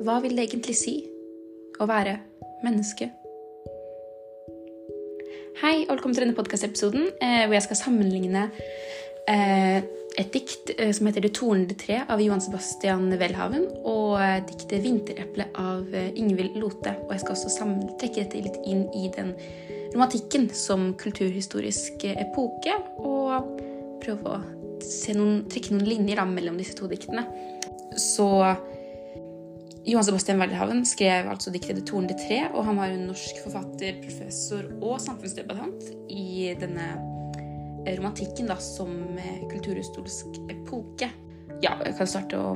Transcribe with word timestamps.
Hva 0.00 0.16
vil 0.24 0.32
det 0.32 0.46
egentlig 0.46 0.74
si 0.80 0.94
å 1.76 1.86
være 1.88 2.14
menneske? 2.64 3.10
Hei, 5.60 5.82
og 5.84 5.92
velkommen 5.92 6.16
til 6.16 6.24
denne 6.24 6.36
podkastepisoden 6.38 7.10
eh, 7.20 7.42
hvor 7.44 7.58
jeg 7.58 7.66
skal 7.66 7.78
sammenligne 7.82 8.46
eh, 9.28 9.84
et 10.16 10.30
dikt 10.32 10.72
eh, 10.78 10.94
som 10.96 11.10
heter 11.10 11.26
'Det 11.26 11.34
tornede 11.36 11.76
tre' 11.76 12.00
av 12.08 12.22
Johan 12.24 12.40
Sebastian 12.40 13.12
Welhaven 13.20 13.68
og 13.84 14.16
eh, 14.24 14.40
diktet 14.48 14.80
'Vintereple' 14.86 15.50
av 15.60 15.92
eh, 15.92 16.08
Ingvild 16.16 16.56
Lote. 16.56 16.96
Og 17.04 17.12
jeg 17.12 17.20
skal 17.20 17.36
også 17.36 17.68
trekke 18.00 18.24
dette 18.24 18.40
litt 18.40 18.58
inn 18.64 18.88
i 18.96 19.12
den 19.12 19.34
romantikken 19.92 20.48
som 20.48 20.94
kulturhistorisk 20.96 22.08
epoke, 22.08 22.72
og 23.04 23.60
prøve 24.00 24.32
å 24.32 24.40
noen, 25.12 25.44
trekke 25.50 25.76
noen 25.76 25.88
linjer 25.92 26.16
da, 26.16 26.24
mellom 26.24 26.56
disse 26.56 26.72
to 26.78 26.88
diktene. 26.88 27.26
Så 28.00 28.30
Johan 29.90 30.06
Sebastian 30.06 30.38
Welhaven 30.38 30.84
skrev 30.86 31.28
altså 31.32 31.50
diktet 31.50 31.76
'Det 31.76 31.86
tornede 31.88 32.14
tre', 32.14 32.50
og 32.54 32.64
han 32.64 32.76
var 32.76 32.92
en 32.92 33.08
norsk 33.08 33.40
forfatter, 33.42 33.96
professor 34.04 34.68
og 34.82 35.00
samfunnsdebattant 35.02 35.88
i 36.08 36.54
denne 36.60 36.84
eh, 37.86 37.96
romantikken 37.98 38.46
da, 38.46 38.54
som 38.62 38.92
eh, 39.18 39.40
kulturhistorisk 39.50 40.38
epoke. 40.52 41.10
Ja, 41.64 41.74
jeg 41.84 41.96
kan 41.98 42.06
starte 42.06 42.38
å 42.38 42.52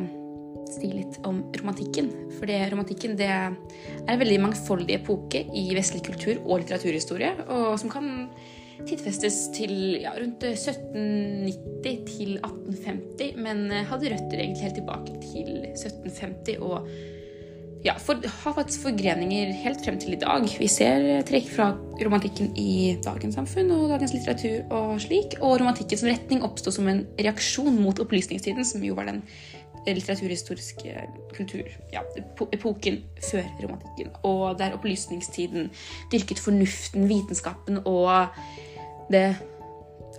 si 0.71 0.93
litt 0.93 1.19
om 1.27 1.41
romantikken. 1.59 2.13
For 2.37 2.47
det, 2.47 2.61
romantikken 2.71 3.17
det 3.19 3.27
er 3.27 3.51
en 3.51 4.21
veldig 4.21 4.39
mangfoldig 4.45 5.01
epoke 5.01 5.43
i 5.43 5.65
vestlig 5.75 6.05
kultur 6.07 6.39
og 6.45 6.63
litteraturhistorie, 6.63 7.33
og 7.49 7.75
som 7.83 7.91
kan 7.91 8.31
tidfestes 8.87 9.49
til 9.57 9.75
ja, 10.05 10.15
rundt 10.21 10.47
1790 10.47 12.07
til 12.15 12.39
1850, 12.39 13.35
men 13.43 13.67
eh, 13.73 13.83
hadde 13.91 14.15
røtter 14.15 14.39
egentlig 14.39 14.69
helt 14.69 14.81
tilbake 14.83 15.19
til 15.25 15.53
1750 15.73 16.63
og 16.63 16.87
ja, 17.85 17.95
for, 18.01 18.21
har 18.45 18.55
faktisk 18.57 18.87
forgreninger 18.87 19.53
helt 19.61 19.83
frem 19.85 19.99
til 20.01 20.17
i 20.17 20.21
dag. 20.21 20.47
Vi 20.59 20.69
ser 20.73 21.05
trekk 21.29 21.51
fra 21.53 21.67
romantikken 22.01 22.55
i 22.57 22.95
dagens 23.05 23.37
samfunn 23.37 23.73
og 23.75 23.91
dagens 23.93 24.15
litteratur 24.17 24.73
og 24.73 24.95
slik. 25.05 25.37
Og 25.43 25.59
romantikken 25.61 26.01
som 26.01 26.09
retning 26.09 26.47
oppsto 26.47 26.73
som 26.73 26.89
en 26.89 27.05
reaksjon 27.21 27.77
mot 27.77 28.01
opplysningstiden, 28.01 28.65
som 28.65 28.85
jo 28.85 28.97
var 28.97 29.11
den 29.11 29.21
litteraturhistoriske 29.85 30.95
kultur, 31.37 31.69
ja, 31.93 32.01
epoken 32.57 33.03
før 33.21 33.45
romantikken. 33.61 34.15
Og 34.25 34.57
der 34.59 34.79
opplysningstiden 34.79 35.69
dyrket 36.13 36.41
fornuften, 36.41 37.05
vitenskapen 37.11 37.83
og 37.85 38.33
det 39.13 39.27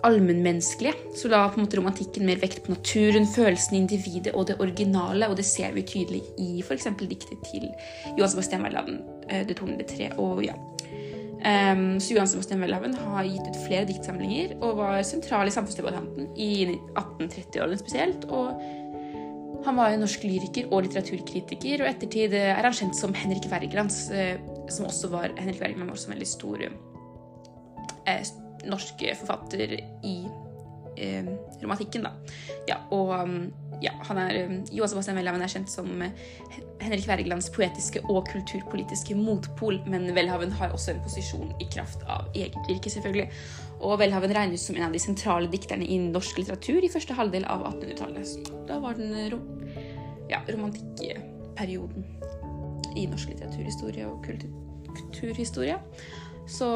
allmennmenneskelige. 0.06 1.16
Så 1.18 1.30
la 1.32 1.46
på 1.50 1.60
en 1.60 1.66
måte 1.66 1.80
romantikken 1.80 2.28
mer 2.28 2.40
vekt 2.42 2.64
på 2.66 2.74
naturen, 2.76 3.28
følelsen 3.30 3.76
i 3.76 3.82
individet 3.84 4.36
og 4.36 4.48
det 4.50 4.60
originale. 4.64 5.30
Og 5.30 5.38
det 5.40 5.48
ser 5.48 5.74
vi 5.76 5.86
tydelig 5.88 6.22
i 6.42 6.62
f.eks. 6.64 6.88
diktet 7.02 7.42
til 7.50 7.68
Johan 8.16 8.32
Sebastian 8.32 8.66
Welhaven, 8.66 9.02
eh, 9.30 9.46
'Det 9.46 9.58
tornede 9.58 9.90
tre'. 9.90 10.14
Og 10.20 10.44
ja. 10.46 10.54
Um, 11.46 12.00
så 12.00 12.14
Johan 12.16 12.28
Sebastian 12.28 12.62
Welhaven 12.62 12.94
har 12.94 13.24
gitt 13.24 13.48
ut 13.48 13.68
flere 13.68 13.86
diktsamlinger 13.86 14.56
og 14.62 14.78
var 14.78 15.02
sentral 15.04 15.48
i 15.48 15.52
samfunnsdebattanten 15.52 16.32
i 16.38 16.80
1830-årene 16.96 17.78
spesielt. 17.78 18.26
og 18.26 18.62
han 19.66 19.76
var 19.76 19.90
en 19.90 20.00
norsk 20.00 20.24
lyriker 20.24 20.68
og 20.72 20.84
litteraturkritiker, 20.86 21.82
og 21.82 21.90
ettertid 21.90 22.34
er 22.34 22.62
han 22.62 22.74
kjent 22.74 22.96
som 22.96 23.14
Henrik 23.14 23.48
Wergelands, 23.50 24.12
eh, 24.12 24.38
som 24.70 24.86
også 24.86 25.10
var 25.10 25.34
Henrik 25.38 25.62
Wergeland 25.62 25.90
var 25.90 25.96
også 25.98 26.12
en 26.12 26.14
veldig 26.14 26.28
stor 26.28 26.58
eh, 28.66 28.70
norsk 28.70 29.06
forfatter 29.20 29.78
i 30.04 30.16
eh, 30.98 31.26
romantikken, 31.62 32.06
da. 32.08 32.12
Ja, 32.70 32.80
og 32.96 33.14
um, 33.20 33.38
ja, 33.84 33.92
han 34.08 34.20
er 34.22 34.46
um, 34.46 34.58
Johan 34.72 34.92
Sebastian 34.92 35.20
Welhaven 35.20 35.44
er 35.44 35.52
kjent 35.52 35.72
som 35.72 35.90
uh, 36.02 36.10
Henrik 36.82 37.08
Wergelands 37.10 37.50
poetiske 37.54 38.02
og 38.10 38.26
kulturpolitiske 38.32 39.18
motpol, 39.18 39.80
men 39.90 40.08
Welhaven 40.16 40.54
har 40.60 40.74
også 40.76 40.96
en 40.96 41.04
posisjon 41.06 41.54
i 41.62 41.70
kraft 41.74 42.04
av 42.12 42.30
eget 42.34 42.58
virke, 42.70 42.92
selvfølgelig. 42.92 43.30
Og 43.86 44.00
Welhaven 44.00 44.34
regnes 44.36 44.66
som 44.66 44.78
en 44.78 44.88
av 44.88 44.96
de 44.96 45.02
sentrale 45.04 45.52
dikterne 45.52 45.88
i 45.88 46.00
norsk 46.08 46.40
litteratur 46.42 46.86
i 46.86 46.92
første 46.92 47.18
halvdel 47.18 47.48
av 47.52 47.66
1800-tallet. 47.74 48.52
Da 48.70 48.80
var 48.84 48.98
den 49.00 49.16
ro 49.34 49.42
ja, 50.32 50.40
romantikkperioden 50.50 52.06
i 52.96 53.06
norsk 53.12 53.30
litteraturhistorie 53.34 54.08
og 54.08 54.24
kultur 54.26 54.54
kulturhistorie. 54.96 55.80
Så 56.46 56.68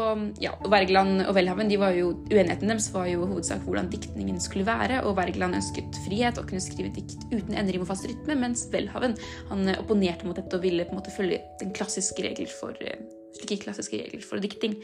ja, 0.42 0.56
Wergeland 0.66 1.22
og 1.28 1.36
Welhaven 1.38 1.70
de 1.70 1.78
var 1.78 1.94
jo, 1.94 2.12
Uenigheten 2.32 2.72
deres 2.72 2.90
var 2.94 3.06
jo 3.10 3.28
hovedsak 3.30 3.62
hvordan 3.68 3.92
diktningen 3.94 4.40
skulle 4.42 4.66
være. 4.66 5.04
og 5.06 5.16
Wergeland 5.18 5.60
ønsket 5.60 6.00
frihet 6.08 6.42
og 6.42 6.50
kunne 6.50 6.64
skrive 6.64 6.90
dikt 6.96 7.28
uten 7.30 7.54
endring 7.54 7.84
og 7.84 7.92
fast 7.92 8.08
rytme, 8.10 8.38
mens 8.40 8.66
Welhaven 8.74 9.16
han 9.52 9.70
opponerte 9.78 10.26
mot 10.26 10.38
dette 10.38 10.58
og 10.58 10.66
ville 10.66 10.88
på 10.88 10.96
en 10.96 11.02
måte 11.02 11.14
følge 11.14 11.42
den 11.62 11.74
klassiske 11.76 12.26
regler 12.26 12.50
for, 12.60 12.74
eh, 12.82 12.98
slike 13.38 13.62
klassiske 13.64 14.02
regler 14.02 14.26
for 14.26 14.42
dikting. 14.42 14.80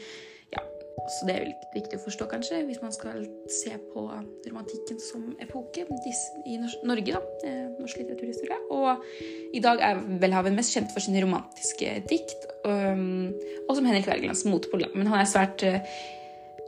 Så 1.06 1.26
det 1.28 1.34
er 1.34 1.42
vel 1.44 1.52
viktig 1.74 1.98
å 1.98 2.02
forstå, 2.02 2.26
kanskje, 2.30 2.62
hvis 2.66 2.80
man 2.82 2.94
skal 2.94 3.26
se 3.52 3.76
på 3.92 4.06
romantikken 4.48 4.98
som 5.02 5.28
epoke 5.42 5.84
i 6.48 6.56
Norge, 6.88 7.12
da. 7.12 7.20
Eh, 7.46 7.62
norsk 7.76 8.00
litteraturhistorie. 8.00 8.58
Og 8.74 9.06
i 9.54 9.62
dag 9.62 9.82
er 9.84 10.00
Welhaven 10.22 10.56
mest 10.56 10.74
kjent 10.74 10.90
for 10.94 11.04
sine 11.04 11.22
romantiske 11.22 12.00
dikt, 12.10 12.48
og 12.66 13.76
som 13.76 13.86
Henrik 13.86 14.08
Wergelands 14.08 14.46
motpol. 14.48 14.88
Men 14.96 15.12
han 15.12 15.22
er 15.22 15.30
svært 15.30 15.62
eh, 15.68 15.96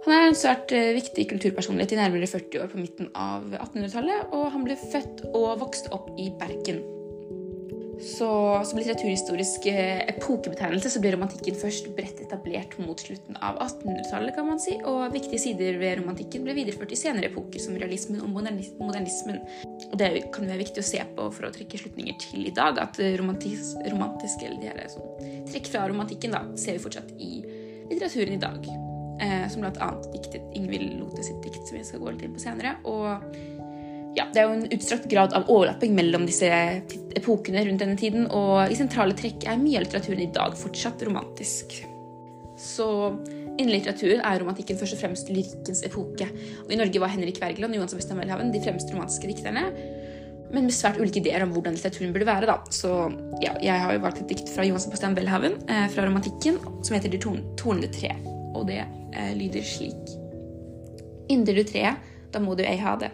han 0.05 0.15
er 0.15 0.28
en 0.28 0.39
svært 0.39 0.72
eh, 0.77 0.95
viktig 0.97 1.27
kulturpersonlighet 1.33 1.97
i 1.97 1.99
nærmere 1.99 2.28
40 2.31 2.62
år 2.62 2.71
på 2.72 2.78
midten 2.81 3.10
av 3.19 3.49
1800-tallet, 3.50 4.31
og 4.37 4.47
han 4.55 4.65
ble 4.65 4.78
født 4.78 5.27
og 5.33 5.59
vokste 5.65 5.93
opp 5.97 6.12
i 6.16 6.31
Bergen. 6.39 6.97
Så 8.00 8.28
som 8.64 8.78
litteraturhistorisk 8.78 9.66
eh, 9.66 10.04
epokebetegnelse 10.12 10.91
så 10.92 11.00
ble 11.03 11.12
romantikken 11.14 11.56
først 11.59 11.88
bredt 11.97 12.20
etablert 12.22 12.76
mot 12.78 13.00
slutten 13.03 13.38
av 13.42 13.59
1800-tallet, 13.64 14.34
kan 14.36 14.47
man 14.47 14.62
si, 14.62 14.76
og 14.86 15.14
viktige 15.14 15.42
sider 15.42 15.81
ved 15.81 15.98
romantikken 15.98 16.47
ble 16.47 16.54
videreført 16.59 16.94
i 16.94 17.00
senere 17.00 17.31
epoker, 17.32 17.59
som 17.62 17.75
realismen 17.78 18.22
og 18.22 18.31
modernismen. 18.31 19.41
Og 19.88 19.97
det 19.98 20.12
kan 20.34 20.47
være 20.47 20.62
viktig 20.62 20.84
å 20.84 20.88
se 20.88 21.03
på 21.16 21.28
for 21.34 21.48
å 21.48 21.53
trekke 21.54 21.81
slutninger 21.82 22.19
til 22.22 22.47
i 22.47 22.54
dag, 22.54 22.78
at 22.82 23.03
romantis, 23.19 23.75
romantiske, 23.88 24.47
eller 24.47 24.78
de 24.78 24.91
sånn, 24.94 25.44
trekk 25.50 25.72
fra 25.72 25.88
romantikken 25.91 26.36
da, 26.38 26.44
ser 26.60 26.78
vi 26.78 26.84
fortsatt 26.86 27.10
i 27.19 27.32
litteraturen 27.91 28.38
i 28.38 28.42
dag. 28.47 28.70
Eh, 29.19 29.48
som 29.50 29.65
bl.a. 29.65 29.88
diktet 30.12 30.44
Ingvild 30.54 31.00
Lothe 31.00 31.25
sitt 31.26 31.42
dikt, 31.42 31.65
som 31.66 31.75
vi 31.75 31.86
skal 31.86 32.04
gå 32.04 32.12
litt 32.12 32.22
inn 32.22 32.36
på 32.36 32.44
senere. 32.47 32.76
og 32.86 33.57
ja, 34.18 34.26
det 34.34 34.40
er 34.40 34.48
jo 34.48 34.56
en 34.56 34.72
utstrakt 34.74 35.06
grad 35.10 35.34
av 35.36 35.46
overlapping 35.52 35.94
mellom 35.96 36.24
disse 36.26 36.48
epokene 37.18 37.62
rundt 37.68 37.82
denne 37.82 37.98
tiden, 37.98 38.26
og 38.34 38.72
i 38.72 38.78
sentrale 38.78 39.14
trekk 39.18 39.46
er 39.46 39.60
mye 39.60 39.78
av 39.78 39.86
litteraturen 39.86 40.24
i 40.24 40.32
dag 40.34 40.56
fortsatt 40.58 41.04
romantisk. 41.06 41.78
Så 42.58 42.88
innen 43.58 43.70
litteraturen 43.76 44.24
er 44.26 44.40
romantikken 44.42 44.78
først 44.80 44.96
og 44.96 45.02
fremst 45.04 45.30
lyrikkens 45.30 45.84
epoke. 45.86 46.26
Og 46.64 46.74
I 46.74 46.80
Norge 46.80 47.02
var 47.02 47.12
Henrik 47.12 47.38
Wergeland 47.42 47.74
og 47.74 47.80
Johan 47.80 47.92
Sebastian 47.92 48.18
Welhaven 48.18 48.50
de 48.54 48.62
fremste 48.64 48.94
romantiske 48.94 49.30
dikterne, 49.30 49.68
men 50.48 50.64
med 50.64 50.72
svært 50.72 50.98
ulike 50.98 51.20
ideer 51.20 51.44
om 51.44 51.52
hvordan 51.52 51.76
litteraturen 51.76 52.14
burde 52.14 52.26
være. 52.26 52.48
da. 52.50 52.58
Så 52.74 52.90
ja, 53.44 53.54
jeg 53.62 53.84
har 53.84 53.94
jo 53.94 54.02
valgt 54.02 54.24
et 54.24 54.32
dikt 54.32 54.50
fra 54.50 54.66
Johan 54.66 54.82
Sebastian 54.82 55.14
Welhaven 55.18 55.60
eh, 55.68 55.86
fra 55.92 56.08
romantikken 56.08 56.58
som 56.82 56.96
heter 56.96 57.12
Det 57.14 57.22
tornede 57.22 57.92
tre, 57.94 58.14
og 58.56 58.66
det 58.72 58.82
eh, 58.82 59.32
lyder 59.38 59.66
slik. 59.66 60.16
Inder 61.30 61.54
du 61.54 61.66
treet, 61.68 62.02
da 62.32 62.40
må 62.40 62.56
du 62.56 62.64
ei 62.64 62.78
ha 62.80 62.96
det. 62.98 63.12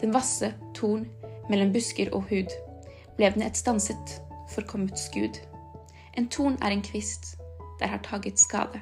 Den 0.00 0.12
vasse 0.12 0.52
torn 0.76 1.06
mellom 1.50 1.72
busker 1.72 2.10
og 2.14 2.26
hud, 2.30 2.52
ble 3.16 3.30
den 3.32 3.44
et 3.46 3.56
stanset, 3.56 4.18
forkommet 4.52 4.98
skud. 5.00 5.38
En 6.16 6.28
torn 6.32 6.58
er 6.62 6.74
en 6.74 6.84
kvist, 6.84 7.36
der 7.80 7.92
har 7.92 8.02
taget 8.04 8.40
skade. 8.40 8.80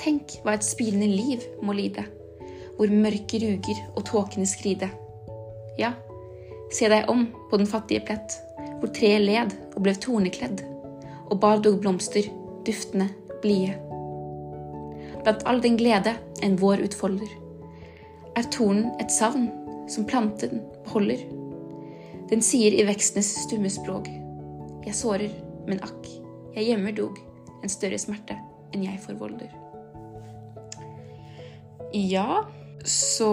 Tenk 0.00 0.38
hva 0.44 0.56
et 0.56 0.66
spilende 0.66 1.08
liv 1.08 1.44
må 1.62 1.74
lide, 1.76 2.04
hvor 2.76 2.90
mørket 2.90 3.44
ruger 3.44 3.80
og 3.94 4.04
tåkene 4.08 4.46
skride. 4.48 4.88
Ja, 5.78 5.92
se 6.74 6.88
deg 6.90 7.08
om 7.10 7.26
på 7.50 7.60
den 7.60 7.68
fattige 7.70 8.04
plett, 8.08 8.38
hvor 8.80 8.92
treet 8.94 9.24
led 9.24 9.54
og 9.74 9.82
ble 9.84 9.94
tornekledd, 9.96 10.64
og 11.30 11.40
bar 11.40 11.62
dog 11.64 11.80
blomster, 11.82 12.26
duftende, 12.66 13.08
blide. 13.42 13.76
Blant 15.24 15.44
all 15.48 15.62
den 15.64 15.78
glede 15.80 16.16
en 16.44 16.56
vår 16.60 16.84
utfolder, 16.84 17.30
er 18.34 18.48
tornen 18.52 18.90
et 19.00 19.12
savn 19.14 19.46
som 19.90 20.06
planten 20.08 20.62
beholder. 20.84 21.20
Den 22.30 22.42
sier 22.44 22.74
i 22.74 22.86
vekstenes 22.88 23.34
stumme 23.44 23.70
språk. 23.72 24.08
Jeg 24.84 24.96
sårer, 24.96 25.32
men 25.68 25.82
akk, 25.84 26.08
jeg 26.56 26.70
gjemmer 26.70 26.96
dog 26.96 27.18
en 27.62 27.72
større 27.72 27.98
smerte 28.00 28.36
enn 28.74 28.84
jeg 28.84 29.00
forvolder. 29.04 29.52
Ja, 31.94 32.42
så 32.84 33.30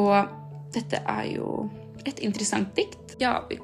dette 0.75 1.01
er 1.09 1.25
jo 1.33 1.47
et 2.05 2.21
interessant 2.23 2.71
dikt. 2.77 3.15
Ja, 3.21 3.39
vi 3.49 3.57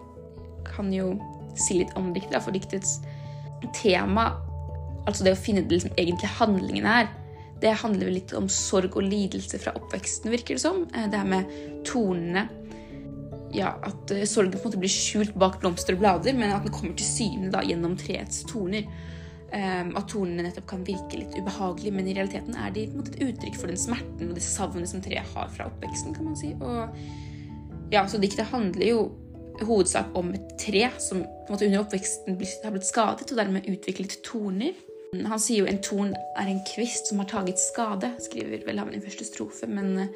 kan 0.67 0.89
jo 0.93 1.13
si 1.57 1.79
litt 1.79 1.93
om 1.97 2.11
diktet, 2.15 2.41
for 2.43 2.53
diktets 2.53 2.99
tema, 3.77 4.29
altså 5.07 5.25
det 5.25 5.33
å 5.33 5.39
finne 5.39 5.63
det 5.65 5.79
liksom 5.79 5.95
egentlig 5.97 6.29
handlingen 6.37 6.85
er, 6.89 7.09
det 7.61 7.73
handler 7.81 8.13
litt 8.13 8.33
om 8.37 8.45
sorg 8.51 8.99
og 8.99 9.07
lidelse 9.07 9.57
fra 9.61 9.73
oppveksten, 9.79 10.29
virker 10.29 10.57
det 10.57 10.61
som. 10.61 10.83
Det 10.93 11.17
her 11.17 11.29
med 11.29 11.49
tonene 11.87 12.45
ja, 13.55 13.75
at 13.87 14.13
uh, 14.13 14.23
sorgen 14.27 14.53
på 14.53 14.59
en 14.61 14.69
måte 14.69 14.81
blir 14.81 14.91
skjult 14.91 15.35
bak 15.39 15.59
blomster 15.61 15.97
og 15.97 16.01
blader, 16.03 16.35
men 16.37 16.53
at 16.55 16.65
den 16.65 16.73
kommer 16.75 16.97
til 16.97 17.07
syne 17.07 17.51
da, 17.53 17.63
gjennom 17.65 17.97
treets 17.99 18.43
torner. 18.49 18.87
Um, 19.47 19.93
at 19.95 20.09
tornene 20.11 20.43
nettopp 20.43 20.65
kan 20.67 20.81
virke 20.87 21.21
litt 21.21 21.37
ubehagelige, 21.37 21.95
men 21.95 22.09
i 22.09 22.17
realiteten 22.17 22.57
er 22.59 22.73
de 22.75 22.89
måte 22.97 23.13
et 23.15 23.29
uttrykk 23.29 23.55
for 23.55 23.71
den 23.71 23.79
smerten 23.79 24.27
og 24.27 24.35
det 24.35 24.43
savnet 24.43 24.91
som 24.91 25.03
treet 25.03 25.29
har 25.35 25.53
fra 25.53 25.69
oppveksten. 25.69 26.15
kan 26.17 26.27
man 26.27 26.35
si. 26.35 26.51
Og 26.59 27.93
ja, 27.93 28.03
Så 28.07 28.19
diktet 28.19 28.51
handler 28.51 28.87
jo 28.89 29.05
hovedsak 29.63 30.11
om 30.19 30.33
et 30.35 30.51
tre 30.59 30.83
som 31.01 31.23
på 31.23 31.47
en 31.47 31.55
måte 31.55 31.65
under 31.65 31.81
oppveksten 31.81 32.35
har 32.65 32.75
blitt 32.75 32.89
skadet 32.89 33.31
og 33.31 33.39
dermed 33.39 33.69
utviklet 33.71 34.19
torner. 34.27 34.75
Han 35.15 35.39
sier 35.39 35.63
jo 35.63 35.69
en 35.71 35.79
torn 35.81 36.11
er 36.35 36.49
en 36.51 36.63
kvist 36.67 37.07
som 37.09 37.21
har 37.23 37.29
taget 37.31 37.61
skade, 37.61 38.11
skriver 38.19 38.65
vel 38.67 38.81
han 38.83 38.91
i 38.93 39.01
første 39.01 39.25
strofe. 39.25 39.69
Men, 39.71 40.09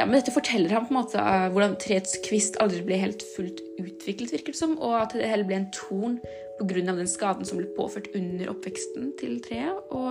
ja, 0.00 0.06
men 0.08 0.16
dette 0.16 0.32
forteller 0.32 0.72
ham 0.72 0.86
på 0.88 0.94
en 0.94 0.98
måte 1.02 1.20
uh, 1.20 1.50
hvordan 1.52 1.76
treets 1.80 2.16
kvist 2.24 2.56
aldri 2.62 2.80
ble 2.86 2.96
helt 3.02 3.24
fullt 3.34 3.60
utviklet, 3.82 4.32
virker 4.32 4.56
som, 4.56 4.78
og 4.80 4.96
at 4.96 5.12
det 5.16 5.28
heller 5.28 5.48
ble 5.48 5.58
en 5.58 5.72
torn 5.76 6.16
pga. 6.60 6.80
den 6.88 7.08
skaden 7.08 7.44
som 7.44 7.60
ble 7.60 7.68
påført 7.76 8.08
under 8.16 8.52
oppveksten 8.52 9.12
til 9.20 9.38
treet. 9.44 9.76
Og 9.92 10.08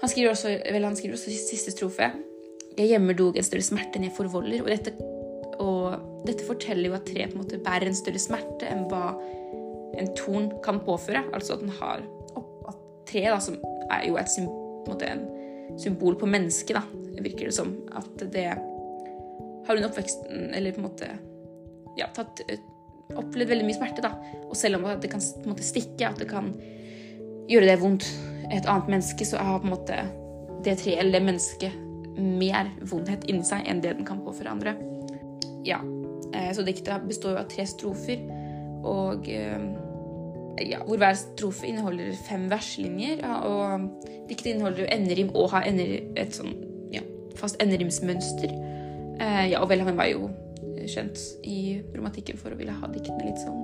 han 0.00 0.10
skriver 0.10 0.32
også, 0.32 0.56
vel, 0.72 0.86
han 0.86 0.98
skriver 0.98 1.14
også 1.14 1.34
siste 1.34 1.74
strofe 1.74 2.10
Jeg 2.78 2.88
gjemmer 2.88 3.14
dog 3.14 3.36
en 3.36 3.46
større 3.46 3.66
smerte 3.66 3.98
enn 3.98 4.08
jeg 4.08 4.16
forvolder. 4.16 4.62
Og 4.64 4.70
dette, 4.70 4.94
og 5.60 6.24
dette 6.26 6.46
forteller 6.46 6.90
jo 6.90 6.96
at 6.98 7.06
treet 7.06 7.30
på 7.30 7.38
en 7.38 7.44
måte 7.44 7.62
bærer 7.62 7.90
en 7.90 7.98
større 7.98 8.22
smerte 8.22 8.70
enn 8.70 8.86
hva 8.90 9.12
en 10.00 10.10
torn 10.18 10.48
kan 10.64 10.80
påføre. 10.86 11.26
Altså 11.34 11.58
at 11.58 11.62
den 11.66 11.74
har 11.78 12.02
at 12.40 12.80
treet, 13.10 13.30
da, 13.34 13.38
som 13.42 13.58
er 13.90 14.06
jo 14.08 14.18
et 14.18 14.34
på 14.38 14.46
en, 14.46 14.50
måte, 14.88 15.14
en 15.14 15.78
symbol 15.78 16.18
på 16.18 16.30
mennesket, 16.30 16.78
da, 16.78 16.86
virker 17.20 17.50
det 17.50 17.56
som. 17.56 17.74
At 17.98 18.26
det 18.32 18.46
har 19.70 19.78
hun 19.78 19.88
oppveksten 19.88 20.50
eller 20.56 20.74
på 20.74 20.82
en 20.82 20.88
måte 20.88 21.08
ja, 21.98 22.08
tatt 22.14 22.42
opplevd 23.16 23.50
veldig 23.50 23.66
mye 23.66 23.78
smerte. 23.78 24.04
da. 24.04 24.14
Og 24.48 24.56
selv 24.58 24.80
om 24.80 24.88
det 25.00 25.10
kan 25.12 25.22
på 25.22 25.44
en 25.44 25.52
måte 25.54 25.66
stikke, 25.66 26.10
at 26.10 26.18
det 26.20 26.28
kan 26.30 26.52
gjøre 27.50 27.70
det 27.70 27.78
vondt 27.80 28.06
et 28.50 28.66
annet 28.66 28.90
menneske, 28.90 29.26
så 29.26 29.42
har 29.42 29.62
på 29.62 29.68
en 29.68 29.74
måte 29.74 30.00
det 30.64 30.76
treet 30.82 31.00
eller 31.00 31.18
det 31.18 31.26
mennesket 31.26 31.86
mer 32.20 32.68
vondhet 32.90 33.24
inni 33.30 33.46
seg 33.46 33.64
enn 33.70 33.80
det 33.82 33.94
den 33.96 34.06
kan 34.08 34.22
påføre 34.24 34.52
andre. 34.52 34.74
Ja, 35.66 35.80
eh, 36.34 36.50
Så 36.52 36.64
diktet 36.66 37.06
består 37.08 37.36
jo 37.36 37.42
av 37.42 37.48
tre 37.48 37.66
strofer, 37.66 38.20
og 38.84 39.28
eh, 39.28 39.60
ja, 40.66 40.82
hvor 40.84 40.98
hver 41.00 41.14
strofe 41.16 41.68
inneholder 41.68 42.12
fem 42.26 42.48
verslinjer. 42.50 43.22
Og 43.46 43.86
diktet 44.28 44.54
inneholder 44.54 44.84
jo 44.84 44.90
enderim 44.92 45.30
og 45.34 45.50
har 45.54 45.68
et 45.68 46.36
sånn 46.36 46.54
ja, 46.92 47.02
fast 47.36 47.60
enderimsmønster. 47.62 48.52
Eh, 49.20 49.50
ja, 49.52 49.60
og 49.60 49.68
Welhaven 49.70 49.98
var 49.98 50.08
jo 50.08 50.30
kjent 50.88 51.20
i 51.44 51.80
romantikken 51.94 52.40
for 52.40 52.54
å 52.54 52.58
ville 52.58 52.72
ha 52.72 52.88
diktene 52.88 53.26
litt 53.26 53.42
sånn 53.42 53.60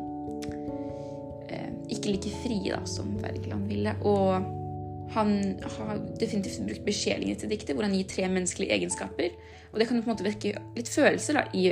eh, 1.48 1.70
Ikke 1.94 2.12
like 2.12 2.32
frie 2.42 2.74
da, 2.74 2.82
som 2.88 3.14
Wergeland 3.22 3.70
ville. 3.72 3.96
Og 4.04 4.52
han 5.14 5.36
har 5.78 6.00
definitivt 6.20 6.64
brukt 6.66 6.86
besjelingen 6.86 7.38
til 7.40 7.52
diktet, 7.52 7.76
hvor 7.76 7.86
han 7.86 7.94
gir 7.96 8.08
tre 8.10 8.28
menneskelige 8.28 8.76
egenskaper. 8.76 9.36
Og 9.72 9.80
det 9.80 9.88
kan 9.88 10.00
på 10.00 10.10
en 10.10 10.14
måte 10.14 10.26
vekke 10.26 10.56
litt 10.76 10.90
følelser 10.92 11.40
i 11.56 11.70